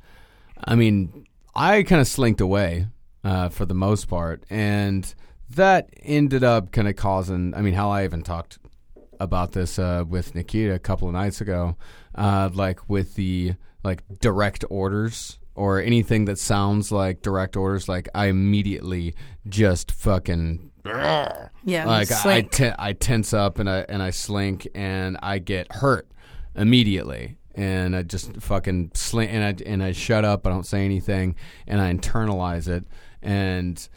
[0.62, 2.86] I mean, I kind of slinked away
[3.24, 5.12] uh, for the most part, and
[5.50, 7.54] that ended up kind of causing.
[7.54, 8.58] I mean, how I even talked
[9.20, 11.76] about this uh, with Nikita a couple of nights ago,
[12.14, 17.88] uh, like with the like direct orders or anything that sounds like direct orders.
[17.88, 19.14] Like I immediately
[19.48, 20.70] just fucking
[21.64, 25.72] Yeah, like I, I, I tense up and I and I slink and I get
[25.72, 26.08] hurt
[26.54, 30.46] immediately and I just fucking slink and I and I shut up.
[30.46, 31.36] I don't say anything
[31.66, 32.84] and I internalize it
[33.22, 33.88] and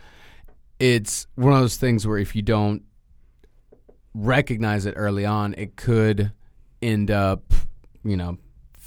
[0.79, 2.83] it's one of those things where if you don't
[4.13, 6.31] recognize it early on, it could
[6.81, 7.53] end up,
[8.03, 8.37] you know,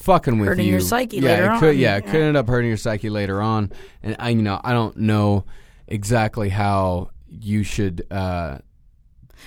[0.00, 0.72] fucking with Hurting you.
[0.72, 1.60] your psyche yeah, later it on.
[1.60, 3.72] Could, yeah, it could end up hurting your psyche later on.
[4.02, 5.44] And I, you know, I don't know
[5.86, 8.58] exactly how you should uh,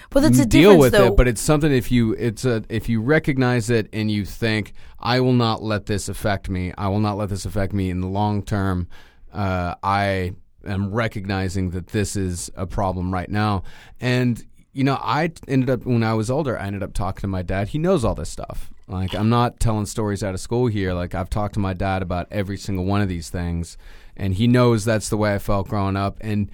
[0.10, 1.08] but that's a deal with though.
[1.08, 1.18] it.
[1.18, 5.20] But it's something if you it's a if you recognize it and you think I
[5.20, 6.74] will not let this affect me.
[6.78, 8.88] I will not let this affect me in the long term.
[9.32, 10.34] Uh, I
[10.66, 13.64] am recognizing that this is a problem right now,
[14.00, 16.58] and you know I ended up when I was older.
[16.58, 17.70] I ended up talking to my dad.
[17.70, 18.73] He knows all this stuff.
[18.88, 20.94] Like I'm not telling stories out of school here.
[20.94, 23.78] Like I've talked to my dad about every single one of these things,
[24.18, 26.18] and he knows that's the way I felt growing up.
[26.22, 26.52] And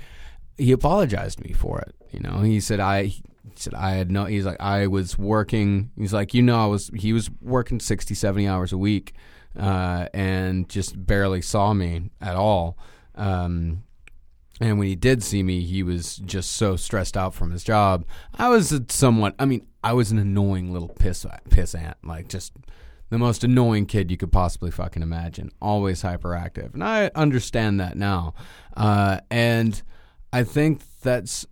[0.57, 1.95] he apologized to me for it.
[2.11, 3.23] You know, he said I he
[3.55, 4.25] said I had no.
[4.25, 5.91] He's like I was working.
[5.97, 6.91] He's like you know I was.
[6.93, 9.13] He was working 60, 70 hours a week,
[9.57, 12.77] uh, and just barely saw me at all.
[13.15, 13.83] Um,
[14.61, 18.05] and when he did see me, he was just so stressed out from his job.
[18.35, 19.35] I was somewhat.
[19.39, 22.53] I mean, I was an annoying little piss piss ant, like just
[23.09, 25.51] the most annoying kid you could possibly fucking imagine.
[25.61, 28.33] Always hyperactive, and I understand that now.
[28.75, 29.81] Uh, and
[30.31, 31.45] I think that's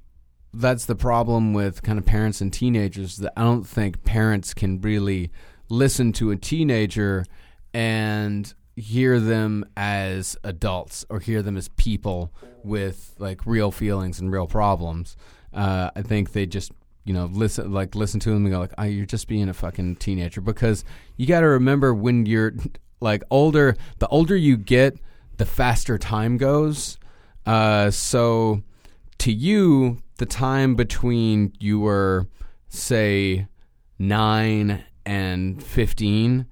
[0.54, 3.18] that's the problem with kind of parents and teenagers.
[3.18, 5.32] That I don't think parents can really
[5.70, 7.26] listen to a teenager
[7.74, 12.32] and hear them as adults or hear them as people
[12.64, 15.18] with like real feelings and real problems.
[15.54, 16.72] Uh, I think they just
[17.08, 19.54] you know listen like listen to them and go like, oh, you're just being a
[19.54, 20.84] fucking teenager because
[21.16, 22.54] you got to remember when you're
[23.00, 24.98] like older, the older you get,
[25.38, 26.98] the faster time goes.
[27.46, 28.62] Uh, so
[29.20, 32.28] to you, the time between you were
[32.68, 33.48] say
[33.98, 36.46] nine and fifteen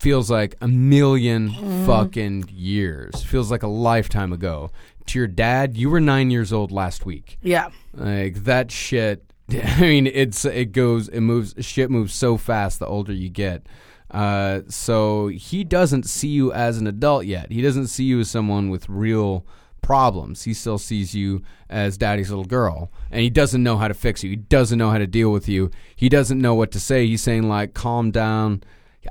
[0.00, 1.50] feels like a million
[1.86, 3.22] fucking years.
[3.22, 4.70] Feels like a lifetime ago.
[5.06, 7.38] To your dad, you were nine years old last week.
[7.42, 9.24] yeah, Like that shit.
[9.52, 11.54] I mean, it's it goes, it moves.
[11.60, 13.66] Shit moves so fast the older you get.
[14.10, 17.50] Uh, so he doesn't see you as an adult yet.
[17.52, 19.44] He doesn't see you as someone with real
[19.82, 20.42] problems.
[20.44, 24.24] He still sees you as daddy's little girl, and he doesn't know how to fix
[24.24, 24.30] you.
[24.30, 25.70] He doesn't know how to deal with you.
[25.94, 27.06] He doesn't know what to say.
[27.06, 28.62] He's saying like, "Calm down."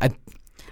[0.01, 0.11] I,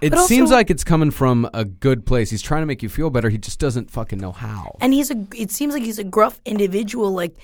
[0.00, 2.30] it also- seems like it's coming from a good place.
[2.30, 3.30] He's trying to make you feel better.
[3.30, 4.76] He just doesn't fucking know how.
[4.80, 5.26] and he's a.
[5.34, 7.12] It seems like he's a gruff individual.
[7.12, 7.36] Like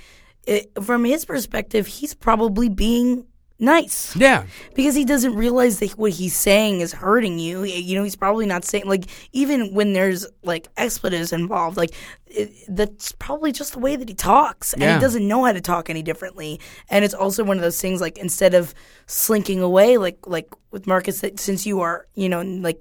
[0.47, 3.27] it, from his perspective, he's probably being
[3.59, 4.17] nice.
[4.17, 7.65] Yeah, because he doesn't realize that what he's saying is hurting you.
[7.65, 11.91] You know, he's probably not saying like even when there's like expletives involved, like
[12.27, 14.95] it, that's probably just the way that he talks, and Yeah.
[14.95, 16.59] he doesn't know how to talk any differently.
[16.89, 18.75] And it's also one of those things like instead of
[19.07, 22.81] slinking away, like like with Marcus, that since you are you know like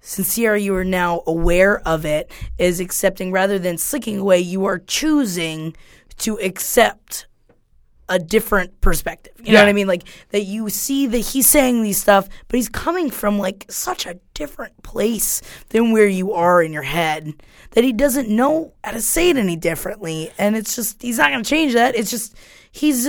[0.00, 4.78] sincere you are now aware of it is accepting rather than slinking away you are
[4.78, 5.76] choosing
[6.18, 7.26] to accept
[8.08, 9.32] a different perspective.
[9.42, 9.88] You know what i mean?
[9.88, 14.06] Like that you see that he's saying these stuff but he's coming from like such
[14.06, 17.34] a different place than where you are in your head
[17.72, 20.30] that he doesn't know how to say it any differently.
[20.38, 21.96] And it's just he's not going to change that.
[21.96, 22.36] It's just
[22.70, 23.08] he's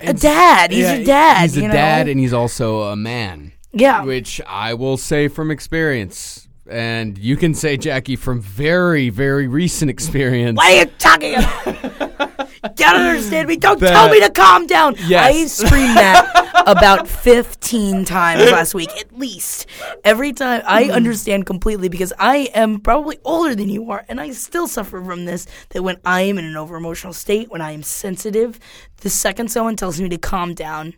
[0.00, 0.72] a dad.
[0.72, 1.72] He's Yeah, a dad He's a know?
[1.72, 3.52] dad, and he's also a man.
[3.72, 4.02] yeah.
[4.02, 9.90] Which I will say from experience, and you can say Jackie from very, very recent
[9.90, 10.56] experience.
[10.56, 12.48] What are you talking about?
[12.76, 13.56] Don't understand me.
[13.56, 14.96] Don't That- tell me to calm down.
[15.06, 15.24] Yes.
[15.34, 19.66] I screamed that about 15 times last week, at least.
[20.04, 20.92] Every time I mm.
[20.92, 25.24] understand completely because I am probably older than you are, and I still suffer from
[25.24, 25.46] this.
[25.70, 28.58] That when I am in an over emotional state, when I am sensitive,
[28.98, 30.94] the second someone tells me to calm down,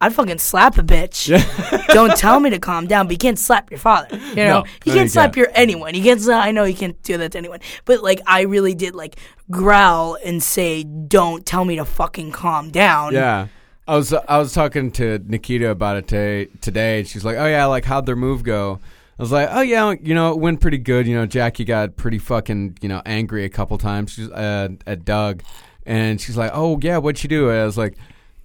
[0.00, 1.28] I'd fucking slap a bitch.
[1.88, 4.16] Don't tell me to calm down, but you can't slap your father.
[4.16, 5.36] You know, No, you can't you slap can't.
[5.36, 5.94] your anyone.
[5.94, 6.20] You can't.
[6.20, 9.16] Slap, I know you can't do that to anyone, but like I really did like
[9.50, 13.48] growl and say, "Don't tell me to fucking calm down." Yeah.
[13.88, 17.46] I was I was talking to Nikita about it today, today and she's like, "Oh
[17.46, 18.80] yeah, like how'd their move go?"
[19.18, 21.06] I was like, "Oh yeah, you know, it went pretty good.
[21.08, 25.04] You know, Jackie got pretty fucking, you know, angry a couple times she's, uh, at
[25.04, 25.42] Doug."
[25.86, 27.96] And she's like, "Oh yeah, what'd she do?" And I was like,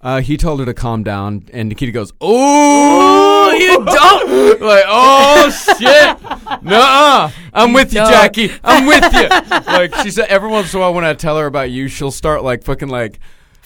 [0.04, 5.50] uh, he told her to calm down, and Nikita goes, "Oh, you don't!" like, "Oh
[5.78, 8.00] shit, no." I'm with you.
[8.00, 8.52] Jackie.
[8.62, 9.28] I'm with you.
[9.66, 12.10] like she said, every once in a while when I tell her about you, she'll
[12.12, 13.18] start like fucking like.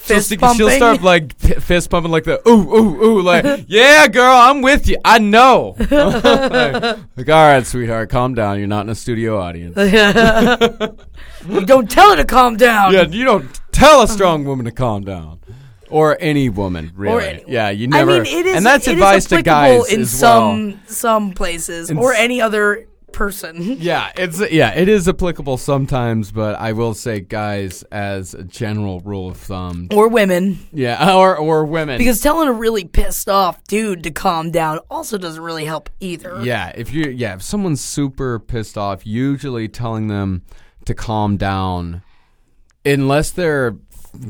[0.05, 3.65] She'll, Fist stick- she'll start like p- fist pumping like the ooh ooh ooh like
[3.67, 5.91] yeah girl I'm with you I know like,
[7.17, 9.77] like, all right sweetheart calm down you're not in a studio audience
[11.49, 12.93] You don't tell her to calm down.
[12.95, 15.41] yeah you don't tell a strong woman to calm down
[15.91, 19.25] or any woman really any- yeah you never I mean, it is, and that's advice
[19.27, 23.57] to guys in as well some some places In or any other person.
[23.81, 29.01] Yeah, it's yeah, it is applicable sometimes, but I will say, guys, as a general
[29.01, 30.59] rule of thumb, or women.
[30.73, 35.17] yeah, or or women, Because telling a really pissed off dude to calm down also
[35.19, 36.41] doesn't really help either.
[36.45, 40.43] yeah, if you yeah, if someone's super pissed off, usually telling them
[40.85, 42.03] to calm down,
[42.85, 43.73] unless they're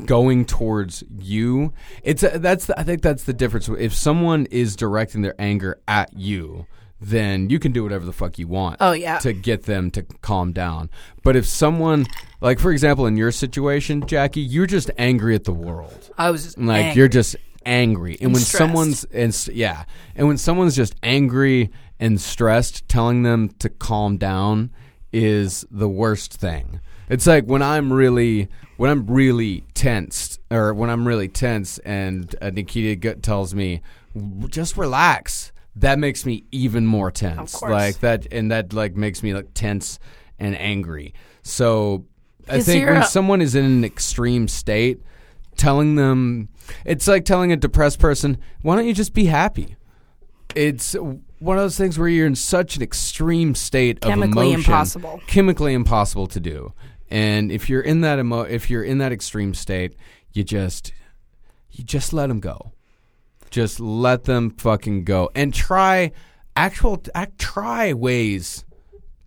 [0.05, 1.73] going towards you,
[2.03, 3.69] it's a, that's the, I think that's the difference.
[3.69, 6.65] If someone is directing their anger at you.
[7.01, 8.75] Then you can do whatever the fuck you want.
[8.81, 9.19] Oh, yeah.
[9.19, 10.89] to get them to calm down.
[11.23, 12.05] But if someone,
[12.41, 16.11] like for example, in your situation, Jackie, you're just angry at the world.
[16.17, 16.99] I was just Like angry.
[16.99, 18.57] you're just angry, and, when stressed.
[18.57, 21.71] someone's and yeah, and when someone's just angry
[22.01, 24.69] and stressed, telling them to calm down
[25.13, 26.81] is the worst thing.
[27.07, 28.49] It's like when I'm really
[28.79, 33.81] when I'm really tensed, or when I'm really tense, and uh, Nikita tells me,
[34.47, 37.61] "Just relax." That makes me even more tense.
[37.61, 39.99] Like that, and that like makes me like tense
[40.39, 41.13] and angry.
[41.43, 42.05] So
[42.47, 45.01] I think when a- someone is in an extreme state,
[45.57, 46.47] telling them
[46.85, 49.75] it's like telling a depressed person, "Why don't you just be happy?"
[50.55, 50.95] It's
[51.39, 55.21] one of those things where you're in such an extreme state Chemically of emotion, impossible.
[55.27, 56.73] chemically impossible to do.
[57.09, 59.95] And if you're in that emo- if you're in that extreme state,
[60.31, 60.93] you just
[61.71, 62.73] you just let them go.
[63.49, 66.11] Just let them fucking go and try
[66.55, 68.65] actual act, try ways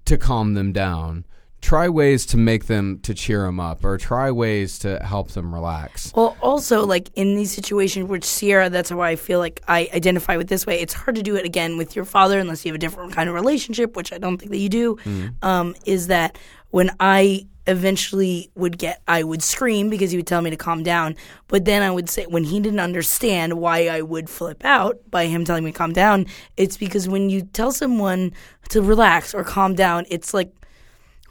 [0.04, 1.24] to calm them down.
[1.60, 5.54] Try ways to make them to cheer them up or try ways to help them
[5.54, 6.12] relax.
[6.12, 10.36] Well, also, like in these situations, which Sierra, that's why I feel like I identify
[10.36, 10.80] with this way.
[10.80, 13.28] It's hard to do it again with your father unless you have a different kind
[13.28, 14.98] of relationship, which I don't think that you do.
[15.42, 16.36] Um, is that
[16.70, 20.82] when I eventually would get, I would scream because he would tell me to calm
[20.82, 21.16] down.
[21.48, 25.26] But then I would say, when he didn't understand why I would flip out by
[25.26, 28.32] him telling me to calm down, it's because when you tell someone
[28.70, 30.52] to relax or calm down, it's like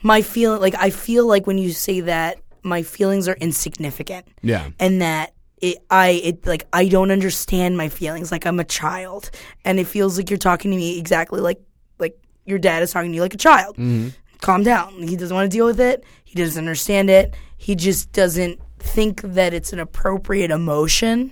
[0.03, 4.69] my feel like I feel like when you say that my feelings are insignificant Yeah.
[4.79, 9.29] and that it I it like I don't understand my feelings like I'm a child
[9.63, 11.59] and it feels like you're talking to me exactly like
[11.99, 13.77] like your dad is talking to you like a child.
[13.77, 14.09] Mm-hmm.
[14.41, 15.01] Calm down.
[15.03, 16.03] He doesn't want to deal with it.
[16.23, 17.35] He doesn't understand it.
[17.57, 21.31] He just doesn't think that it's an appropriate emotion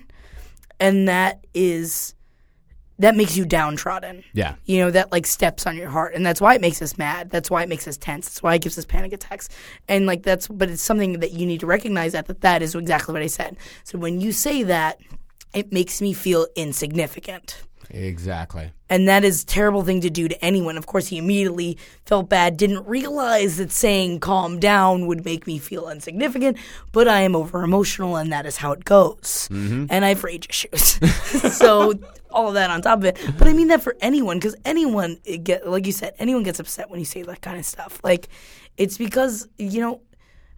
[0.79, 2.13] and that is
[2.99, 4.53] that makes you downtrodden Yeah.
[4.65, 7.31] you know that like steps on your heart and that's why it makes us mad
[7.31, 9.49] that's why it makes us tense that's why it gives us panic attacks
[9.87, 12.75] and like that's but it's something that you need to recognize that that, that is
[12.75, 14.99] exactly what i said so when you say that
[15.55, 18.71] it makes me feel insignificant Exactly.
[18.89, 20.77] and that is a terrible thing to do to anyone.
[20.77, 25.57] Of course he immediately felt bad didn't realize that saying calm down would make me
[25.59, 26.57] feel insignificant
[26.91, 29.47] but i am over emotional and that is how it goes.
[29.51, 29.85] Mm-hmm.
[29.89, 30.99] And i have rage issues.
[31.59, 31.93] So
[32.31, 33.17] all of that on top of it.
[33.37, 36.59] But i mean that for anyone because anyone it get like you said anyone gets
[36.59, 37.99] upset when you say that kind of stuff.
[38.03, 38.29] Like
[38.77, 40.01] it's because you know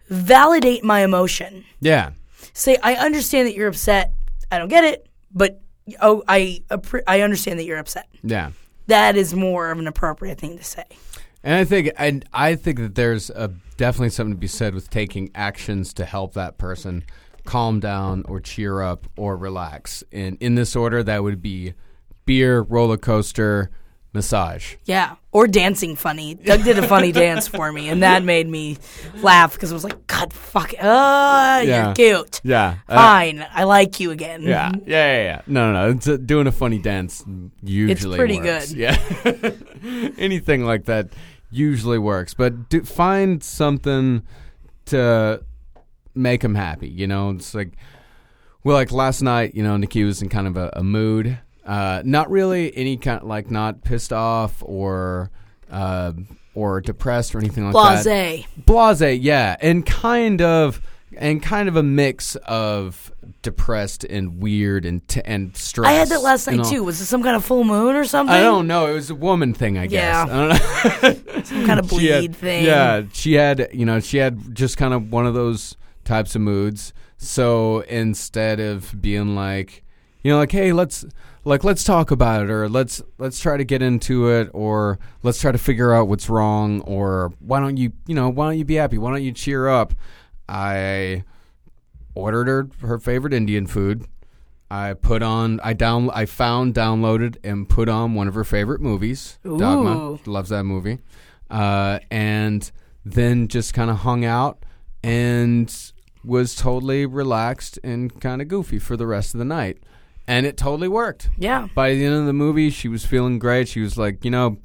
[0.08, 1.64] validate my emotion.
[1.80, 2.10] Yeah.
[2.52, 4.12] say I understand that you're upset.
[4.50, 5.60] I don't get it, but
[6.00, 6.62] oh, I
[7.06, 8.08] I understand that you're upset.
[8.22, 8.52] Yeah.
[8.86, 10.84] That is more of an appropriate thing to say.
[11.44, 14.90] And I think and I think that there's a, definitely something to be said with
[14.90, 17.04] taking actions to help that person
[17.44, 20.04] calm down or cheer up or relax.
[20.12, 21.74] And in this order, that would be
[22.24, 23.70] beer, roller coaster,
[24.12, 24.74] massage.
[24.84, 26.34] Yeah, or dancing funny.
[26.34, 28.76] Doug did a funny dance for me, and that made me
[29.22, 30.78] laugh because I was like, "God, fuck, it.
[30.82, 31.86] oh, Yeah.
[31.86, 32.40] you're cute.
[32.44, 32.76] Yeah.
[32.88, 35.40] Uh, Fine, I like you again." yeah, yeah, yeah, yeah.
[35.46, 35.90] No, no, no.
[35.96, 37.24] It's, uh, doing a funny dance
[37.62, 38.18] usually works.
[38.18, 38.72] pretty works.
[38.72, 38.78] good.
[38.78, 41.08] Yeah, anything like that
[41.50, 42.34] usually works.
[42.34, 44.22] But do, find something
[44.86, 45.42] to
[46.14, 46.88] make him happy.
[46.88, 47.70] You know, it's like
[48.64, 49.54] well, like last night.
[49.54, 51.38] You know, Nikki was in kind of a, a mood.
[51.64, 55.30] Uh, not really any kind, like not pissed off or
[55.70, 56.12] uh,
[56.54, 58.98] or depressed or anything like that Blase.
[58.98, 60.80] blase yeah and kind of
[61.16, 66.08] and kind of a mix of depressed and weird and t- and stressed I had
[66.08, 66.82] that last night too.
[66.84, 68.34] Was it some kind of full moon or something?
[68.34, 68.86] I don't know.
[68.86, 70.02] It was a woman thing, I guess.
[70.02, 70.22] Yeah.
[70.24, 70.36] I
[71.02, 71.42] don't know.
[71.44, 72.64] Some kind of bleed had- thing.
[72.64, 76.40] Yeah, she had, you know, she had just kind of one of those types of
[76.40, 76.92] moods.
[77.18, 79.84] So instead of being like,
[80.22, 81.04] you know, like, hey, let's
[81.44, 85.40] like let's talk about it, or let's let's try to get into it, or let's
[85.40, 88.64] try to figure out what's wrong, or why don't you, you know, why don't you
[88.64, 88.98] be happy?
[88.98, 89.94] Why don't you cheer up?
[90.48, 91.24] I
[92.14, 94.06] ordered her her favorite Indian food.
[94.70, 98.80] I put on, I down, I found, downloaded, and put on one of her favorite
[98.80, 99.38] movies.
[99.44, 100.98] Dogma, loves that movie,
[101.50, 102.70] uh, and
[103.04, 104.64] then just kind of hung out
[105.04, 105.92] and
[106.24, 109.78] was totally relaxed and kind of goofy for the rest of the night,
[110.26, 111.30] and it totally worked.
[111.36, 111.68] Yeah.
[111.74, 113.68] By the end of the movie, she was feeling great.
[113.68, 114.58] She was like, you know,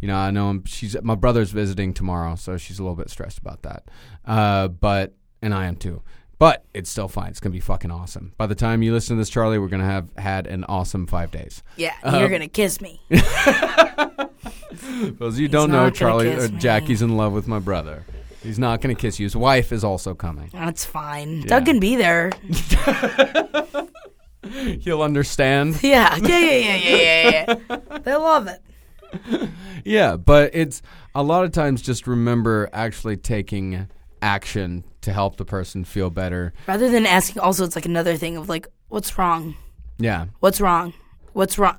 [0.00, 3.10] you know, I know I'm, she's my brother's visiting tomorrow, so she's a little bit
[3.10, 3.84] stressed about that.
[4.24, 6.02] Uh, but and I am too.
[6.38, 7.28] But it's still fine.
[7.28, 8.34] It's gonna be fucking awesome.
[8.36, 11.30] By the time you listen to this, Charlie, we're gonna have had an awesome five
[11.30, 11.62] days.
[11.76, 11.94] Yeah.
[12.02, 13.00] Uh, you're gonna kiss me.
[15.00, 16.48] Because you don't know, Charlie, uh.
[16.48, 18.04] Jackie's in love with my brother.
[18.42, 19.24] He's not gonna kiss you.
[19.24, 20.50] His wife is also coming.
[20.52, 21.42] That's fine.
[21.42, 22.30] Doug can be there.
[24.82, 25.78] He'll understand.
[25.82, 26.16] Yeah.
[26.16, 26.38] Yeah.
[26.38, 26.56] Yeah.
[26.56, 26.76] Yeah.
[26.76, 27.28] Yeah.
[27.30, 27.56] Yeah.
[27.70, 27.98] yeah.
[28.04, 29.50] they love it.
[29.84, 30.82] Yeah, but it's
[31.14, 33.88] a lot of times just remember actually taking
[34.22, 36.52] action to help the person feel better.
[36.66, 39.54] Rather than asking, also, it's like another thing of like, what's wrong?
[39.98, 40.92] Yeah, What's wrong?
[41.34, 41.76] What's wrong?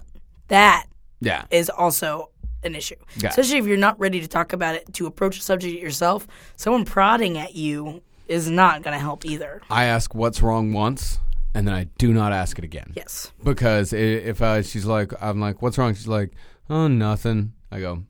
[0.48, 0.86] That
[1.20, 2.30] yeah, is also
[2.64, 2.96] an issue.
[3.18, 3.30] Yeah.
[3.30, 6.86] Especially if you're not ready to talk about it, to approach the subject yourself, someone
[6.86, 9.62] prodding at you is not going to help either.
[9.70, 11.20] I ask what's wrong once,
[11.56, 12.94] and then I do not ask it again.
[12.96, 13.32] Yes.
[13.44, 15.94] Because i- if uh, she's like, I'm like, what's wrong?
[15.96, 16.32] She's like,
[16.70, 17.54] oh, nothing.
[17.72, 18.04] I go,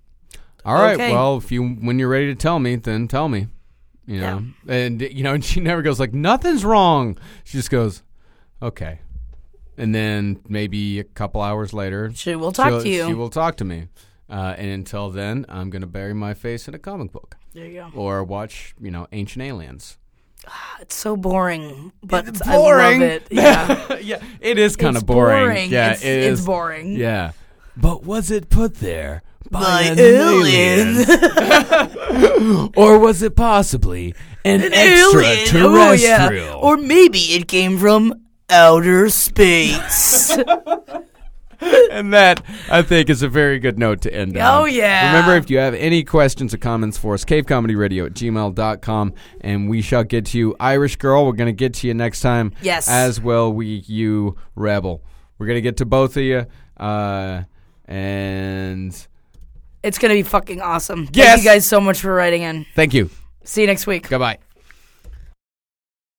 [0.65, 0.95] all right.
[0.95, 1.11] Okay.
[1.13, 3.47] Well, if you when you're ready to tell me, then tell me.
[4.07, 7.17] You know, and you know, and she never goes like, nothing's wrong.
[7.43, 8.03] She just goes,
[8.61, 8.99] okay.
[9.77, 13.07] And then maybe a couple hours later, She will talk she'll- to you.
[13.07, 13.87] She will talk to me.
[14.29, 17.73] Uh, and until then, I'm gonna bury my face in a comic book there you
[17.81, 17.91] go.
[17.95, 19.97] or watch, you know, Ancient Aliens.
[20.47, 23.01] Ah, it's so boring, but It's I boring.
[23.01, 23.27] love it.
[23.31, 23.97] Yeah.
[23.97, 25.71] yeah, it is kind of boring.
[25.71, 26.39] Yeah, it's, it is.
[26.39, 26.95] it's boring.
[26.95, 27.31] Yeah.
[27.77, 29.21] But was it put there
[29.51, 31.09] by, By an aliens.
[31.09, 32.69] alien?
[32.77, 35.75] or was it possibly an, An extraterrestrial?
[35.75, 36.53] Oh, yeah.
[36.55, 38.13] Or maybe it came from
[38.49, 40.37] outer space.
[41.91, 44.61] and that, I think, is a very good note to end on.
[44.61, 45.07] Oh, yeah.
[45.07, 49.81] Remember, if you have any questions or comments for us, cavecomedyradio at gmail.com, and we
[49.81, 50.55] shall get to you.
[50.59, 52.53] Irish Girl, we're going to get to you next time.
[52.61, 52.89] Yes.
[52.89, 55.03] As will we, you, Rebel.
[55.37, 56.45] We're going to get to both of you.
[56.77, 57.43] Uh,
[57.85, 59.07] and
[59.83, 61.07] it's going to be fucking awesome.
[61.13, 61.27] Yes.
[61.27, 62.65] Thank you guys so much for writing in.
[62.75, 63.09] thank you.
[63.43, 64.09] See you next week.
[64.09, 64.39] Goodbye.